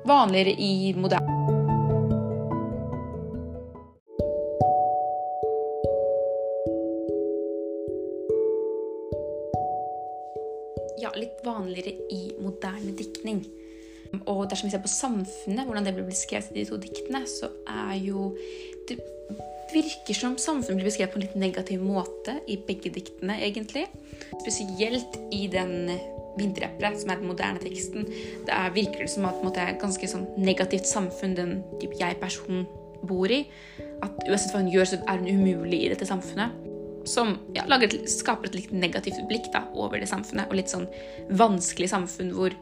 vanligere 0.06 0.54
i 0.54 0.92
moderne 0.96 1.38
Ja, 11.00 11.08
litt 11.16 11.38
vanligere 11.44 11.94
i 12.12 12.26
moderne 12.44 12.92
diktning. 12.92 13.38
Og 14.28 14.42
dersom 14.50 14.66
vi 14.68 14.74
ser 14.74 14.82
på 14.84 14.90
samfunnet, 14.90 15.64
hvordan 15.64 15.86
det 15.86 15.94
blir 15.96 16.04
beskrevet 16.04 16.50
i 16.52 16.58
de 16.58 16.66
to 16.68 16.76
diktene, 16.82 17.22
så 17.24 17.48
er 17.64 17.94
jo 18.02 18.34
Det 18.88 18.98
virker 19.72 20.16
som 20.18 20.34
samfunnet 20.36 20.80
blir 20.80 20.90
beskrevet 20.90 21.12
på 21.14 21.20
en 21.20 21.24
litt 21.24 21.36
negativ 21.38 21.80
måte 21.80 22.34
i 22.50 22.58
begge 22.66 22.90
diktene, 22.92 23.38
egentlig. 23.38 23.86
Spesielt 24.42 25.16
i 25.32 25.46
den 25.48 25.94
Vintereplet, 26.40 26.98
som 27.02 27.12
er 27.12 27.20
den 27.20 27.30
moderne 27.30 27.62
teksten. 27.62 28.08
Det 28.46 28.54
er, 28.56 28.72
virker 28.74 29.08
som 29.10 29.28
at 29.28 29.42
det 29.44 29.62
er 29.62 29.74
et 29.74 29.82
ganske 29.82 30.10
sånn 30.10 30.26
negativt 30.40 30.88
samfunn 30.88 31.36
den 31.38 31.54
jeg-personen 31.80 32.66
bor 33.06 33.30
i. 33.32 33.44
At 34.04 34.16
uansett 34.26 34.54
hva 34.54 34.62
hun 34.62 34.72
gjør, 34.72 34.88
så 34.90 35.00
er 35.04 35.22
hun 35.22 35.30
umulig 35.40 35.84
i 35.84 35.92
dette 35.92 36.08
samfunnet. 36.08 36.56
Som 37.08 37.36
ja, 37.56 37.64
lager, 37.68 37.94
skaper 38.10 38.50
et 38.50 38.58
litt 38.58 38.74
negativt 38.76 39.22
blikk 39.28 39.48
da, 39.54 39.64
over 39.72 40.00
det 40.00 40.10
samfunnet. 40.10 40.50
Og 40.50 40.58
litt 40.58 40.72
sånn 40.72 40.88
vanskelig 41.40 41.90
samfunn 41.92 42.34
hvor 42.36 42.56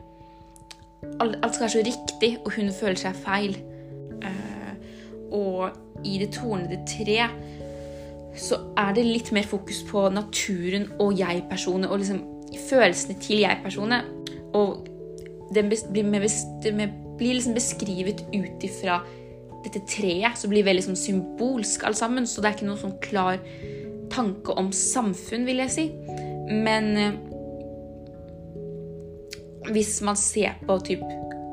alt 1.23 1.55
skal 1.55 1.69
være 1.69 1.75
så 1.77 1.85
riktig, 1.87 2.33
og 2.45 2.55
hun 2.59 2.73
føler 2.75 2.99
seg 3.01 3.19
feil. 3.23 3.59
Uh, 4.23 4.73
og 5.35 6.07
i 6.07 6.19
det 6.23 6.33
tornede 6.35 6.81
tre 6.89 7.29
så 8.39 8.59
er 8.79 8.93
det 8.95 9.07
litt 9.07 9.31
mer 9.35 9.47
fokus 9.47 9.81
på 9.89 10.05
naturen 10.15 10.87
og 11.03 11.17
jeg-personer 11.19 11.91
og 11.91 12.03
liksom 12.03 12.21
følelsene 12.69 13.19
til 13.23 13.43
jeg-personet 13.45 14.09
Og 14.57 14.89
det 15.55 15.65
blir, 15.69 17.35
liksom 17.35 17.57
beskrevet 17.57 18.21
ut 18.35 18.65
ifra 18.67 19.01
dette 19.65 19.81
treet, 19.91 20.37
som 20.39 20.53
blir 20.53 20.67
veldig 20.67 20.85
sånn 20.87 20.99
symbolsk 20.99 21.87
alt 21.89 21.99
sammen. 21.99 22.29
Så 22.29 22.43
det 22.43 22.51
er 22.51 22.59
ikke 22.59 22.69
noen 22.69 22.83
sånn 22.83 22.99
klar 23.05 23.41
tanke 24.13 24.55
om 24.61 24.71
samfunn, 24.75 25.47
vil 25.49 25.63
jeg 25.65 25.75
si. 25.75 25.87
Men 26.53 26.93
uh, 26.97 27.17
hvis 29.73 29.99
man 30.05 30.17
ser 30.21 30.61
på 30.67 30.79
typ, 30.87 31.05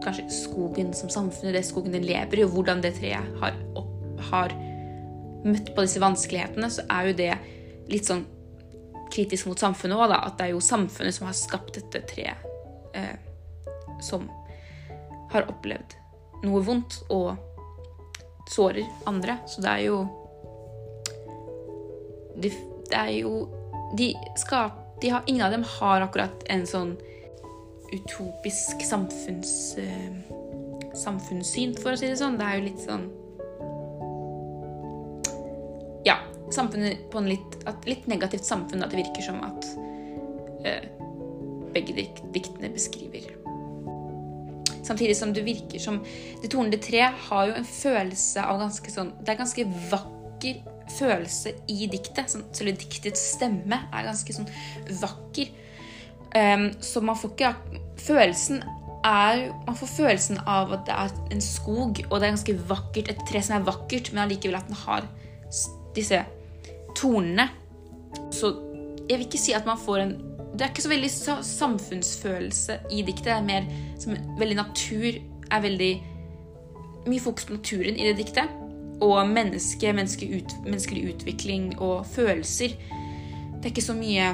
kanskje 0.06 0.28
skogen 0.30 0.94
som 0.96 1.10
samfunnet, 1.12 1.56
det 1.56 1.66
skogen 1.66 1.96
den 1.96 2.06
lever 2.06 2.40
i, 2.40 2.46
og 2.46 2.54
hvordan 2.56 2.84
det 2.84 2.96
treet 3.00 3.40
har, 3.42 3.58
opp, 3.80 4.22
har, 4.32 4.54
møtt 5.46 5.76
på 5.76 5.84
disse 5.86 6.02
vanskelighetene, 6.02 6.70
så 6.74 6.86
er 6.90 7.10
jo 7.10 7.18
det 7.20 7.34
litt 7.92 8.08
sånn 8.08 8.24
kritisk 9.16 9.48
mot 9.50 9.60
samfunnet 9.60 9.98
òg, 9.98 10.10
da. 10.12 10.22
At 10.28 10.38
det 10.40 10.50
er 10.50 10.56
jo 10.56 10.64
samfunnet 10.64 11.16
som 11.16 11.30
har 11.30 11.38
skapt 11.38 11.78
dette 11.80 12.04
treet. 12.10 12.46
Eh, 12.96 13.16
som 14.04 14.28
har 15.32 15.48
opplevd 15.52 15.96
noe 16.46 16.62
vondt 16.64 17.02
og 17.14 17.36
sårer 18.52 18.86
andre. 19.10 19.40
Så 19.48 19.64
det 19.64 19.72
er 19.72 19.84
jo 19.88 20.06
Det, 22.36 22.52
det 22.92 22.98
er 23.00 23.14
jo 23.22 23.48
De 23.96 24.10
skal 24.36 24.72
de 25.02 25.10
har, 25.10 25.24
Ingen 25.28 25.46
av 25.46 25.52
dem 25.52 25.64
har 25.80 26.02
akkurat 26.02 26.44
en 26.52 26.66
sånn 26.68 26.96
utopisk 27.94 28.82
samfunns, 28.88 29.78
eh, 29.78 30.16
samfunnssyn, 30.98 31.76
for 31.80 31.94
å 31.94 32.00
si 32.00 32.08
det 32.10 32.18
sånn. 32.20 32.38
Det 32.40 32.48
er 32.48 32.58
jo 32.58 32.66
litt 32.66 32.82
sånn 32.82 33.06
samfunnet 36.54 37.08
på 37.12 37.22
en 37.22 37.30
litt, 37.30 37.58
litt 37.88 38.06
negativt 38.12 38.46
samfunn. 38.46 38.84
At 38.86 38.94
det 38.94 39.02
virker 39.02 39.26
som 39.26 39.42
at 39.46 39.72
eh, 40.66 40.86
begge 41.76 41.96
diktene 42.34 42.72
beskriver. 42.74 43.34
Samtidig 44.86 45.16
som 45.18 45.34
det 45.34 45.42
virker 45.46 45.82
som 45.82 46.04
Det 46.42 46.52
tornede 46.54 46.78
tre 46.78 47.08
har 47.10 47.48
jo 47.50 47.56
en 47.58 47.66
følelse 47.66 48.44
av 48.46 48.60
ganske 48.62 48.92
sånn 48.94 49.16
Det 49.18 49.34
er 49.34 49.40
ganske 49.40 49.66
vakker 49.90 50.60
følelse 50.94 51.56
i 51.74 51.88
diktet. 51.90 52.30
Sånn, 52.30 52.46
selv 52.54 52.78
diktets 52.78 53.24
stemme 53.34 53.80
er 53.90 54.06
ganske 54.06 54.36
sånn 54.36 54.50
vakker. 55.02 55.50
Um, 56.36 56.68
så 56.84 57.02
man 57.02 57.18
får 57.18 57.32
ikke 57.34 57.54
Følelsen 58.06 58.60
er 59.08 59.48
Man 59.66 59.78
får 59.80 59.90
følelsen 59.96 60.42
av 60.46 60.74
at 60.76 60.86
det 60.86 60.98
er 60.98 61.16
en 61.34 61.42
skog, 61.42 62.02
og 62.10 62.20
det 62.20 62.28
er 62.28 62.36
ganske 62.36 62.58
vakkert. 62.70 63.10
Et 63.10 63.26
tre 63.30 63.42
som 63.46 63.58
er 63.58 63.66
vakkert, 63.66 64.12
men 64.14 64.26
allikevel 64.26 64.60
at 64.60 64.70
den 64.70 64.80
har 64.84 65.10
disse 65.96 66.22
tornene. 66.96 67.50
Så 68.32 68.54
jeg 69.10 69.20
vil 69.20 69.28
ikke 69.28 69.42
si 69.42 69.54
at 69.54 69.68
man 69.68 69.80
får 69.80 70.02
en 70.04 70.16
Det 70.56 70.64
er 70.64 70.70
ikke 70.72 70.86
så 70.86 70.90
veldig 70.90 71.10
samfunnsfølelse 71.44 72.78
i 72.92 73.02
diktet. 73.04 73.26
Det 73.26 73.34
er 73.34 73.42
mer 73.44 73.66
som 74.00 74.16
veldig 74.40 74.56
natur 74.56 75.18
er 75.52 75.62
veldig 75.62 75.94
Mye 77.06 77.22
fokus 77.22 77.46
på 77.46 77.54
naturen 77.54 78.00
i 78.00 78.06
det 78.08 78.16
diktet. 78.18 78.50
Og 79.02 79.28
menneske, 79.30 79.92
menneskelig, 79.94 80.40
ut, 80.42 80.54
menneskelig 80.64 81.04
utvikling 81.14 81.68
og 81.80 82.06
følelser. 82.06 82.68
Det 82.70 83.68
er 83.68 83.74
ikke 83.76 83.82
så 83.82 83.94
mye 83.94 84.32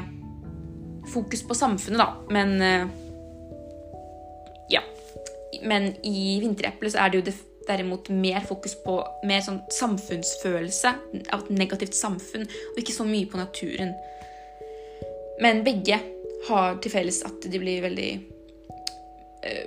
fokus 1.11 1.43
på 1.43 1.57
samfunnet, 1.57 1.99
da. 1.99 2.07
Men 2.29 2.61
eh, 2.61 2.87
ja. 4.71 4.81
Men 5.67 5.91
i 6.05 6.39
Vintereplet 6.39 6.93
så 6.93 7.03
er 7.03 7.11
det 7.11 7.19
jo 7.19 7.25
derimot 7.67 8.09
mer 8.09 8.41
fokus 8.47 8.75
på 8.83 8.97
mer 9.27 9.43
sånn 9.45 9.61
samfunnsfølelse 9.71 10.93
av 11.33 11.43
et 11.43 11.51
negativt 11.53 11.97
samfunn, 11.97 12.47
og 12.73 12.81
ikke 12.81 12.95
så 12.95 13.05
mye 13.07 13.29
på 13.29 13.39
naturen. 13.39 13.93
Men 15.41 15.63
begge 15.65 15.99
har 16.47 16.79
til 16.81 16.93
felles 16.93 17.21
at 17.27 17.45
de 17.45 17.61
blir 17.61 17.83
veldig 17.85 18.09
uh, 19.45 19.65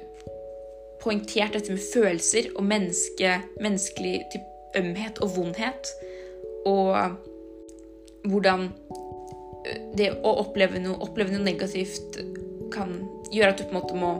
poengtert 1.02 1.54
dette 1.56 1.74
med 1.74 1.84
følelser 1.92 2.50
og 2.54 2.66
menneske, 2.66 3.38
menneskelig 3.62 4.16
typ, 4.32 4.50
ømhet 4.74 5.20
og 5.22 5.36
vondhet. 5.36 5.90
Og 6.66 6.96
hvordan 8.26 8.70
det 9.98 10.10
å 10.24 10.32
oppleve 10.42 10.80
noe, 10.82 10.98
oppleve 11.04 11.34
noe, 11.34 11.44
negativt 11.44 12.18
kan 12.74 12.96
gjøre 13.32 13.52
at 13.52 13.60
du 13.60 13.66
på 13.68 13.74
en 13.74 13.78
måte 13.78 13.98
må 13.98 14.14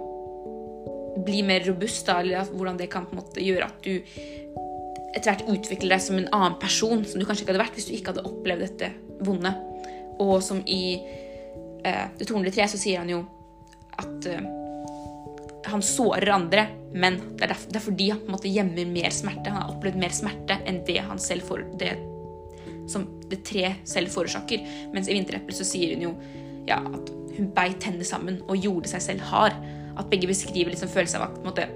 bli 1.25 1.43
mer 1.47 1.65
robust, 1.69 2.07
da, 2.09 2.21
eller 2.21 2.51
hvordan 2.51 2.81
det 2.81 2.91
kan 2.93 3.07
på 3.09 3.17
en 3.17 3.23
måte 3.23 3.45
gjøre 3.45 3.69
at 3.69 3.85
du 3.85 3.95
etter 5.15 5.31
hvert 5.31 5.47
utvikler 5.55 5.95
deg 5.95 6.03
som 6.03 6.19
en 6.19 6.33
annen 6.35 6.59
person 6.61 7.05
som 7.07 7.21
du 7.21 7.27
kanskje 7.27 7.45
ikke 7.45 7.55
hadde 7.55 7.63
vært 7.63 7.79
hvis 7.79 7.87
du 7.87 7.95
ikke 7.95 8.13
hadde 8.13 8.27
opplevd 8.27 8.65
dette 8.67 8.91
vonde. 9.25 9.53
Og 10.23 10.37
som 10.43 10.61
i 10.67 10.83
eh, 11.85 12.07
Det 12.19 12.27
tornede 12.27 12.55
tre 12.55 12.67
så 12.71 12.81
sier 12.81 13.03
han 13.03 13.13
jo 13.13 13.23
at 14.03 14.27
eh, 14.31 14.49
han 15.71 15.83
sårer 15.83 16.29
andre, 16.35 16.67
men 16.93 17.17
det 17.39 17.47
er, 17.47 17.53
derfor, 17.55 17.71
det 17.71 17.79
er, 17.79 17.85
fordi 17.87 18.09
han 18.11 18.21
på 18.21 18.29
en 18.29 18.35
måte 18.37 18.51
gjemmer 18.53 18.91
mer 18.91 19.15
smerte. 19.15 19.53
Han 19.55 19.63
har 19.63 19.71
opplevd 19.73 20.03
mer 20.03 20.13
smerte 20.15 20.59
enn 20.69 20.83
det 20.87 20.99
han 21.07 21.23
selv 21.23 21.47
får, 21.49 21.65
det 21.81 21.95
som 22.91 23.07
det 23.31 23.41
tre 23.49 23.71
selv 23.89 24.13
forårsaker. 24.13 24.67
Mens 24.93 25.09
i 25.09 25.17
Vintereppel 25.17 25.57
så 25.57 25.67
sier 25.67 25.95
hun 25.95 26.05
jo 26.09 26.13
ja, 26.69 26.81
at 26.83 27.13
hun 27.39 27.49
beit 27.55 27.81
tennene 27.83 28.07
sammen 28.07 28.43
og 28.45 28.61
gjorde 28.61 28.93
seg 28.93 29.07
selv 29.09 29.25
hard. 29.31 29.57
At 30.01 30.11
begge 30.11 30.29
beskriver 30.31 30.75
liksom 30.75 30.91
følelsen 30.93 31.23
av 31.23 31.31
at 31.31 31.45
måte, 31.47 31.69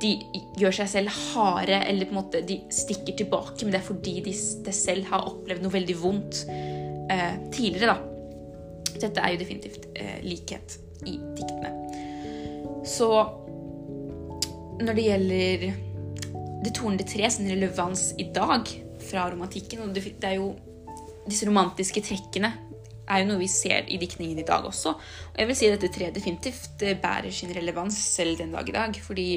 de 0.00 0.12
gjør 0.58 0.78
seg 0.78 0.90
selv 0.90 1.12
harde, 1.32 1.76
eller 1.88 2.08
på 2.08 2.14
en 2.14 2.20
måte 2.22 2.42
de 2.46 2.58
stikker 2.72 3.18
tilbake, 3.18 3.64
men 3.64 3.74
det 3.74 3.80
er 3.80 3.86
fordi 3.86 4.14
de, 4.24 4.34
de 4.64 4.74
selv 4.74 5.08
har 5.10 5.26
opplevd 5.28 5.64
noe 5.64 5.74
veldig 5.74 5.96
vondt 6.00 6.44
eh, 6.50 7.34
tidligere, 7.52 7.94
da. 7.94 8.94
Dette 8.94 9.20
er 9.20 9.34
jo 9.34 9.40
definitivt 9.42 9.88
eh, 9.98 10.20
likhet 10.24 10.78
i 11.04 11.18
diktene. 11.36 11.72
Så 12.86 13.10
når 14.80 14.96
det 14.96 15.08
gjelder 15.08 15.66
Det 16.64 16.72
tornede 16.72 17.04
tre 17.04 17.28
sin 17.30 17.48
relevans 17.50 18.14
i 18.18 18.24
dag, 18.32 18.68
fra 19.04 19.26
romantikken. 19.30 19.82
Og 19.84 19.94
det, 19.94 20.14
er 20.24 20.38
jo 20.38 20.54
Disse 21.26 21.48
romantiske 21.48 22.02
trekkene 22.04 22.52
er 23.08 23.20
jo 23.20 23.28
noe 23.28 23.42
vi 23.42 23.48
ser 23.50 23.88
i 23.90 23.98
diktningen 24.00 24.38
i 24.40 24.46
dag 24.46 24.64
også. 24.64 24.94
Og 25.32 25.40
jeg 25.40 25.50
vil 25.50 25.58
si 25.58 25.68
at 25.68 25.76
dette 25.76 25.92
treet 25.94 26.16
definitivt 26.16 26.84
bærer 27.02 27.32
sin 27.34 27.52
relevans 27.56 27.98
selv 28.16 28.38
den 28.40 28.54
dag 28.54 28.68
i 28.68 28.76
dag. 28.76 29.00
Fordi 29.06 29.28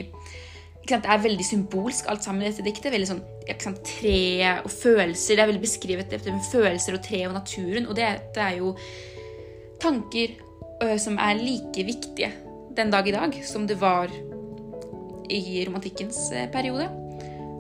Det 0.88 1.04
er 1.04 1.20
veldig 1.20 1.44
symbolsk 1.44 2.06
alt 2.08 2.24
sammen 2.24 2.44
i 2.44 2.48
dette 2.48 2.64
diktet. 2.64 2.94
veldig 2.94 3.08
sånn, 3.08 3.24
sant, 3.60 3.82
Tre 3.84 4.62
og 4.64 4.72
følelser. 4.72 5.36
Det 5.36 5.44
er 5.44 5.52
veldig 5.52 5.66
beskrevet 5.66 6.10
det 6.10 6.22
med 6.26 6.52
følelser 6.52 6.94
og 6.96 7.04
tre 7.04 7.28
og 7.28 7.34
naturen. 7.34 7.88
Og 7.88 7.96
det, 7.96 8.08
det 8.36 8.44
er 8.44 8.56
jo 8.58 8.78
tanker 9.84 10.38
ø, 10.84 10.98
som 10.98 11.18
er 11.20 11.36
like 11.36 11.84
viktige 11.84 12.32
den 12.78 12.92
dag 12.92 13.08
i 13.08 13.12
dag 13.12 13.36
som 13.44 13.68
det 13.68 13.82
var 13.82 14.08
i 15.30 15.66
romantikkens 15.68 16.32
periode. 16.54 16.88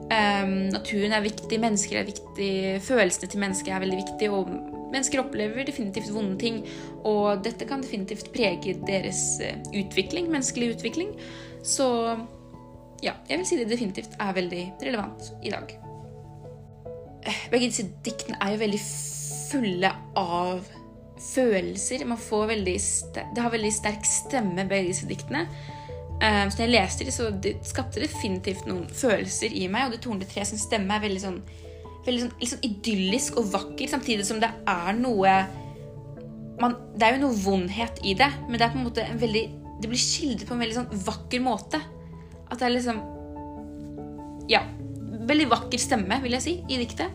Um, 0.07 0.69
naturen 0.71 1.11
er 1.11 1.21
viktig, 1.25 1.59
mennesker 1.59 1.99
er 1.99 2.07
viktig, 2.07 2.51
følelsene 2.81 3.27
til 3.27 3.41
mennesker 3.43 3.73
er 3.75 3.83
veldig 3.83 3.97
viktige. 3.97 4.31
Og 4.31 4.76
mennesker 4.93 5.21
opplever 5.23 5.67
definitivt 5.67 6.13
vonde 6.15 6.37
ting, 6.41 6.61
og 7.07 7.43
dette 7.45 7.67
kan 7.69 7.83
definitivt 7.83 8.31
prege 8.35 8.77
deres 8.87 9.21
utvikling, 9.75 10.31
menneskelig 10.31 10.75
utvikling. 10.77 11.13
Så 11.65 11.87
ja, 13.03 13.13
jeg 13.29 13.37
vil 13.37 13.47
si 13.49 13.59
det 13.59 13.69
definitivt 13.69 14.17
er 14.19 14.33
veldig 14.33 14.63
relevant 14.81 15.31
i 15.43 15.53
dag. 15.53 15.75
Begge 17.51 17.67
disse 17.67 17.87
diktene 18.05 18.39
er 18.41 18.55
jo 18.55 18.61
veldig 18.63 18.81
fulle 19.51 19.91
av 20.17 20.67
følelser. 21.33 22.05
Man 22.05 22.19
får 22.21 22.45
veldig 22.53 22.77
det 23.15 23.43
har 23.43 23.53
veldig 23.53 23.73
sterk 23.73 24.05
stemme, 24.07 24.67
begge 24.69 24.91
disse 24.91 25.09
diktene. 25.09 25.47
Um, 26.17 26.49
så 26.49 26.57
når 26.57 26.63
jeg 26.63 26.73
leste 26.73 27.05
dem, 27.05 27.13
så 27.13 27.29
det 27.43 27.53
skapte 27.67 28.01
definitivt 28.01 28.65
noen 28.65 28.87
følelser 28.89 29.53
i 29.53 29.67
meg. 29.69 29.87
Og 29.87 29.95
det 29.95 30.01
tornede 30.05 30.29
tre 30.31 30.45
sin 30.49 30.61
stemme 30.61 30.95
er 30.95 31.03
veldig 31.03 31.23
sånn, 31.23 31.41
veldig 32.07 32.23
sånn, 32.23 32.35
litt 32.41 32.51
sånn 32.53 32.65
idyllisk 32.65 33.37
og 33.41 33.49
vakker, 33.53 33.89
samtidig 33.91 34.25
som 34.27 34.41
det 34.41 34.49
er 34.67 34.97
noe 34.97 35.37
man, 36.57 36.73
Det 36.97 37.05
er 37.05 37.15
jo 37.15 37.27
noe 37.27 37.37
vondhet 37.37 37.99
i 38.07 38.15
det, 38.17 38.31
men 38.47 38.57
det 38.57 38.65
er 38.65 38.73
på 38.73 38.79
en 38.79 38.87
måte 38.87 39.05
en 39.05 39.19
veldig 39.21 39.43
Det 39.83 39.91
blir 39.91 40.01
skildret 40.01 40.47
på 40.49 40.55
en 40.55 40.63
veldig 40.63 40.77
sånn 40.79 41.03
vakker 41.05 41.43
måte. 41.45 41.81
At 42.47 42.57
det 42.57 42.65
er 42.65 42.73
liksom 42.73 43.03
Ja. 44.49 44.63
Veldig 45.27 45.49
vakker 45.51 45.81
stemme, 45.81 46.21
vil 46.23 46.37
jeg 46.37 46.45
si, 46.45 46.53
i 46.71 46.79
diktet. 46.79 47.11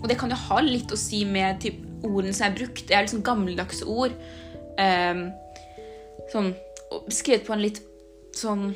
Og 0.00 0.08
det 0.08 0.18
kan 0.20 0.30
jo 0.30 0.36
ha 0.36 0.58
litt 0.60 0.92
å 0.92 0.98
si 1.00 1.24
med 1.24 1.62
typ, 1.64 1.78
ordene 2.04 2.34
som 2.36 2.46
er 2.46 2.56
brukt. 2.58 2.86
Det 2.86 2.96
er 2.96 3.06
liksom 3.06 3.24
gammeldagse 3.24 3.88
ord. 3.88 4.12
Um, 4.78 5.30
sånn 6.32 6.52
Skrevet 7.12 7.46
på 7.46 7.54
en 7.54 7.62
litt 7.62 7.78
sånn 8.36 8.72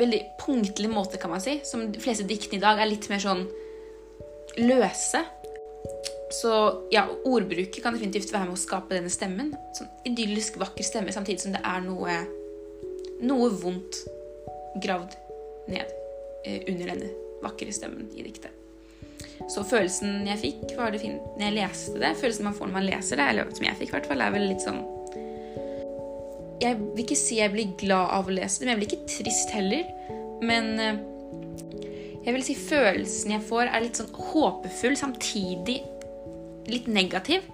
Veldig 0.00 0.20
punktlig 0.40 0.90
måte, 0.92 1.20
kan 1.20 1.32
man 1.32 1.42
si. 1.44 1.58
Som 1.66 1.90
de 1.92 2.00
fleste 2.02 2.26
diktene 2.28 2.58
i 2.58 2.64
dag 2.64 2.80
er 2.80 2.90
litt 2.90 3.10
mer 3.12 3.22
sånn 3.22 3.44
løse. 4.60 5.22
Så 6.30 6.52
ja, 6.94 7.04
ordbruket 7.26 7.82
kan 7.82 7.96
definitivt 7.96 8.32
være 8.32 8.48
med 8.48 8.56
å 8.56 8.60
skape 8.60 8.94
denne 8.96 9.12
stemmen. 9.12 9.52
Sånn 9.76 9.90
idyllisk, 10.08 10.60
vakker 10.62 10.86
stemme, 10.86 11.14
samtidig 11.14 11.42
som 11.42 11.56
det 11.56 11.64
er 11.66 11.82
noe 11.84 12.20
noe 13.20 13.50
vondt 13.60 13.98
gravd 14.80 15.16
ned 15.68 15.90
eh, 16.46 16.62
under 16.70 16.94
denne 16.94 17.10
vakre 17.44 17.72
stemmen 17.74 18.08
i 18.16 18.24
diktet. 18.24 18.54
Så 19.50 19.64
følelsen 19.64 20.26
jeg 20.28 20.40
fikk 20.40 20.74
var 20.78 20.92
det 20.92 21.00
fint 21.02 21.20
når 21.36 21.46
jeg 21.46 21.56
leste 21.56 22.00
det, 22.00 22.14
følelsen 22.20 22.46
man 22.48 22.56
får 22.56 22.70
når 22.70 22.76
man 22.76 22.88
leser 22.88 23.20
det, 23.20 23.28
eller 23.32 23.52
som 23.56 23.66
jeg 23.66 23.78
fikk, 23.80 23.94
i 23.96 24.16
er 24.16 24.34
vel 24.34 24.48
litt 24.50 24.64
sånn 24.64 24.82
Jeg 26.60 26.76
vil 26.76 27.04
ikke 27.04 27.16
si 27.16 27.38
jeg 27.40 27.52
blir 27.54 27.76
glad 27.80 28.10
av 28.18 28.28
å 28.28 28.34
lese 28.34 28.60
det, 28.60 28.66
men 28.66 28.74
jeg 28.74 28.80
blir 28.80 28.90
ikke 28.90 29.12
trist 29.14 29.54
heller. 29.56 29.86
Men 30.44 30.74
eh, 30.80 31.00
jeg 32.26 32.36
vil 32.36 32.44
si 32.44 32.56
følelsen 32.58 33.32
jeg 33.32 33.44
får, 33.48 33.70
er 33.70 33.84
litt 33.84 34.00
sånn 34.00 34.12
håpefull, 34.12 34.96
samtidig 34.98 35.80
litt 36.70 36.88
negativ. 36.90 37.46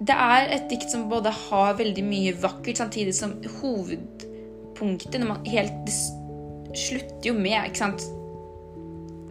Det 0.00 0.16
er 0.16 0.48
et 0.54 0.70
dikt 0.70 0.88
som 0.92 1.10
både 1.10 1.32
har 1.48 1.76
veldig 1.76 2.04
mye 2.06 2.32
vakkert, 2.40 2.80
samtidig 2.80 3.12
som 3.16 3.36
hovedpunktet 3.60 5.20
når 5.20 5.28
man 5.34 5.50
helt 5.50 5.76
Det 6.70 6.78
slutter 6.78 7.28
jo 7.28 7.34
med 7.36 7.58
ikke 7.58 7.82
sant? 7.82 8.06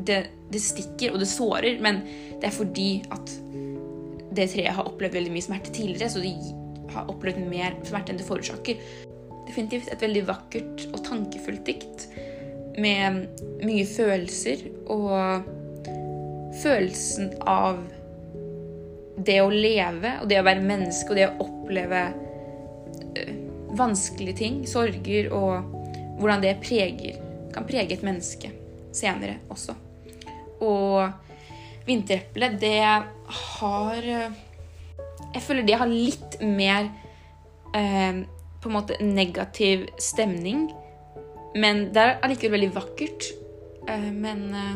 Det, 0.06 0.20
det, 0.52 0.62
stikker 0.62 1.16
og 1.16 1.24
det 1.24 1.30
sårer, 1.32 1.80
men 1.82 2.04
det 2.40 2.50
er 2.50 2.56
fordi 2.56 2.90
at 3.14 3.34
det 4.36 4.52
treet 4.54 4.76
har 4.76 4.88
opplevd 4.88 5.18
veldig 5.18 5.34
mye 5.34 5.46
smerte 5.46 5.74
tidligere, 5.74 6.12
så 6.12 6.22
de 6.22 6.36
har 6.94 7.12
opplevd 7.12 7.44
mer 7.50 7.78
smerte 7.88 8.14
enn 8.14 8.22
det 8.22 8.28
forårsaker. 8.28 8.82
Definitivt 9.50 9.92
et 9.92 10.04
veldig 10.04 10.26
vakkert 10.30 10.88
og 10.92 11.04
tankefullt 11.08 11.64
dikt 11.68 12.08
med 12.80 13.26
mye 13.66 13.86
følelser 13.90 14.68
og 14.92 15.48
følelsen 16.62 17.34
av 17.50 17.82
det 19.20 19.40
å 19.44 19.52
leve 19.52 20.16
og 20.22 20.30
det 20.32 20.40
å 20.40 20.48
være 20.48 20.64
menneske 20.64 21.12
og 21.12 21.20
det 21.20 21.28
å 21.28 21.48
oppleve 21.48 22.04
vanskelige 23.80 24.38
ting, 24.38 24.62
sorger, 24.68 25.30
og 25.34 25.76
hvordan 26.20 26.44
det 26.44 26.58
preger, 26.64 27.20
kan 27.54 27.68
prege 27.68 27.96
et 27.96 28.06
menneske 28.06 28.52
senere 28.96 29.40
også. 29.52 29.76
Og 30.66 31.86
vintereplet, 31.88 32.58
det 32.62 32.84
har 32.84 34.10
Jeg 35.36 35.46
føler 35.46 35.66
det 35.68 35.78
har 35.78 35.90
litt 35.90 36.40
mer 36.42 36.90
eh, 37.78 38.22
på 38.60 38.70
en 38.70 38.76
måte 38.76 38.98
negativ 39.04 39.88
stemning. 40.02 40.70
Men 41.58 41.90
det 41.94 42.02
er 42.02 42.18
allikevel 42.26 42.58
veldig 42.60 42.72
vakkert. 42.76 43.30
Eh, 43.90 44.10
men 44.14 44.48
eh, 44.54 44.74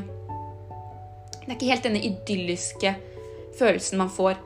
det 1.44 1.50
er 1.50 1.58
ikke 1.58 1.72
helt 1.74 1.88
denne 1.90 2.04
idylliske 2.08 2.94
følelsen 3.58 4.00
man 4.00 4.14
får 4.14 4.38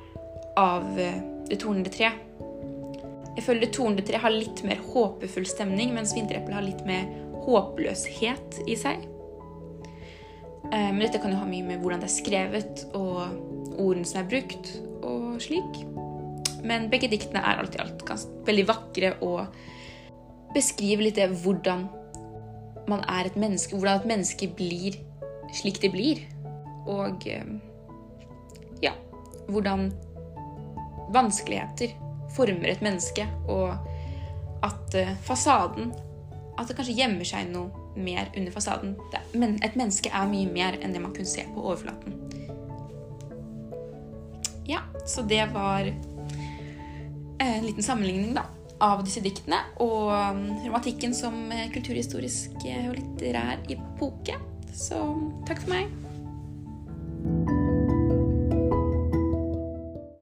av 0.57 0.87
eh, 0.99 1.19
det 1.49 1.59
tornede 1.61 1.93
treet. 1.93 2.23
Jeg 3.37 3.45
føler 3.45 3.67
det 3.67 3.73
tornede 3.75 4.07
tre 4.07 4.17
har 4.17 4.33
litt 4.33 4.63
mer 4.65 4.79
håpefull 4.81 5.45
stemning, 5.45 5.91
mens 5.93 6.15
Vintereplet 6.17 6.57
har 6.57 6.65
litt 6.65 6.81
mer 6.87 7.05
håpløshet 7.45 8.63
i 8.65 8.77
seg. 8.79 9.03
Eh, 10.71 10.89
men 10.89 11.03
dette 11.05 11.21
kan 11.21 11.31
jo 11.31 11.43
ha 11.43 11.47
mye 11.47 11.65
med 11.67 11.83
hvordan 11.83 12.01
det 12.01 12.09
er 12.09 12.15
skrevet, 12.15 12.81
og 12.97 13.46
ordene 13.77 14.07
som 14.07 14.21
er 14.21 14.29
brukt, 14.31 14.71
og 15.05 15.37
slik. 15.43 15.81
Men 16.67 16.89
begge 16.91 17.09
diktene 17.11 17.43
er 17.45 17.61
alt 17.61 17.77
i 17.77 17.81
alt 17.83 18.03
veldig 18.47 18.65
vakre 18.67 19.13
og 19.25 19.45
beskriver 20.55 21.05
litt 21.05 21.19
det 21.19 21.27
hvordan 21.43 21.85
man 22.87 23.03
er 23.11 23.27
et 23.27 23.35
menneske, 23.39 23.75
hvordan 23.75 24.01
et 24.01 24.09
menneske 24.09 24.49
blir 24.57 24.97
slik 25.53 25.81
det 25.83 25.91
blir. 25.93 26.23
Og 26.87 27.27
eh, 27.27 27.47
ja 28.83 28.95
hvordan 29.47 29.89
vanskeligheter 31.15 31.93
former 32.35 32.71
et 32.71 32.83
menneske, 32.83 33.27
og 33.47 33.75
at 34.65 34.95
eh, 34.95 35.15
fasaden 35.23 35.93
At 36.57 36.65
det 36.67 36.73
kanskje 36.73 36.95
gjemmer 36.97 37.27
seg 37.27 37.51
noe 37.51 37.93
mer 37.93 38.31
under 38.33 38.49
fasaden. 38.49 38.95
Men 39.37 39.59
et 39.61 39.75
menneske 39.77 40.09
er 40.09 40.23
mye 40.25 40.49
mer 40.49 40.73
enn 40.81 40.95
det 40.95 41.01
man 41.03 41.11
kunne 41.13 41.29
se 41.29 41.43
på 41.53 41.61
overflaten. 41.61 42.15
Ja, 44.67 44.83
så 45.07 45.23
det 45.27 45.45
var 45.53 45.87
eh, 45.87 47.57
en 47.57 47.65
liten 47.65 47.83
sammenligning 47.83 48.33
da, 48.35 48.43
av 48.83 49.03
disse 49.05 49.23
diktene 49.23 49.61
og 49.83 50.11
um, 50.11 50.43
romantikken 50.65 51.15
som 51.15 51.47
eh, 51.55 51.69
kulturhistorisk 51.73 52.59
og 52.61 52.97
litterær 52.99 53.63
epoke. 53.73 54.37
Så 54.75 54.99
takk 55.47 55.63
for 55.63 55.73
meg. 55.73 56.06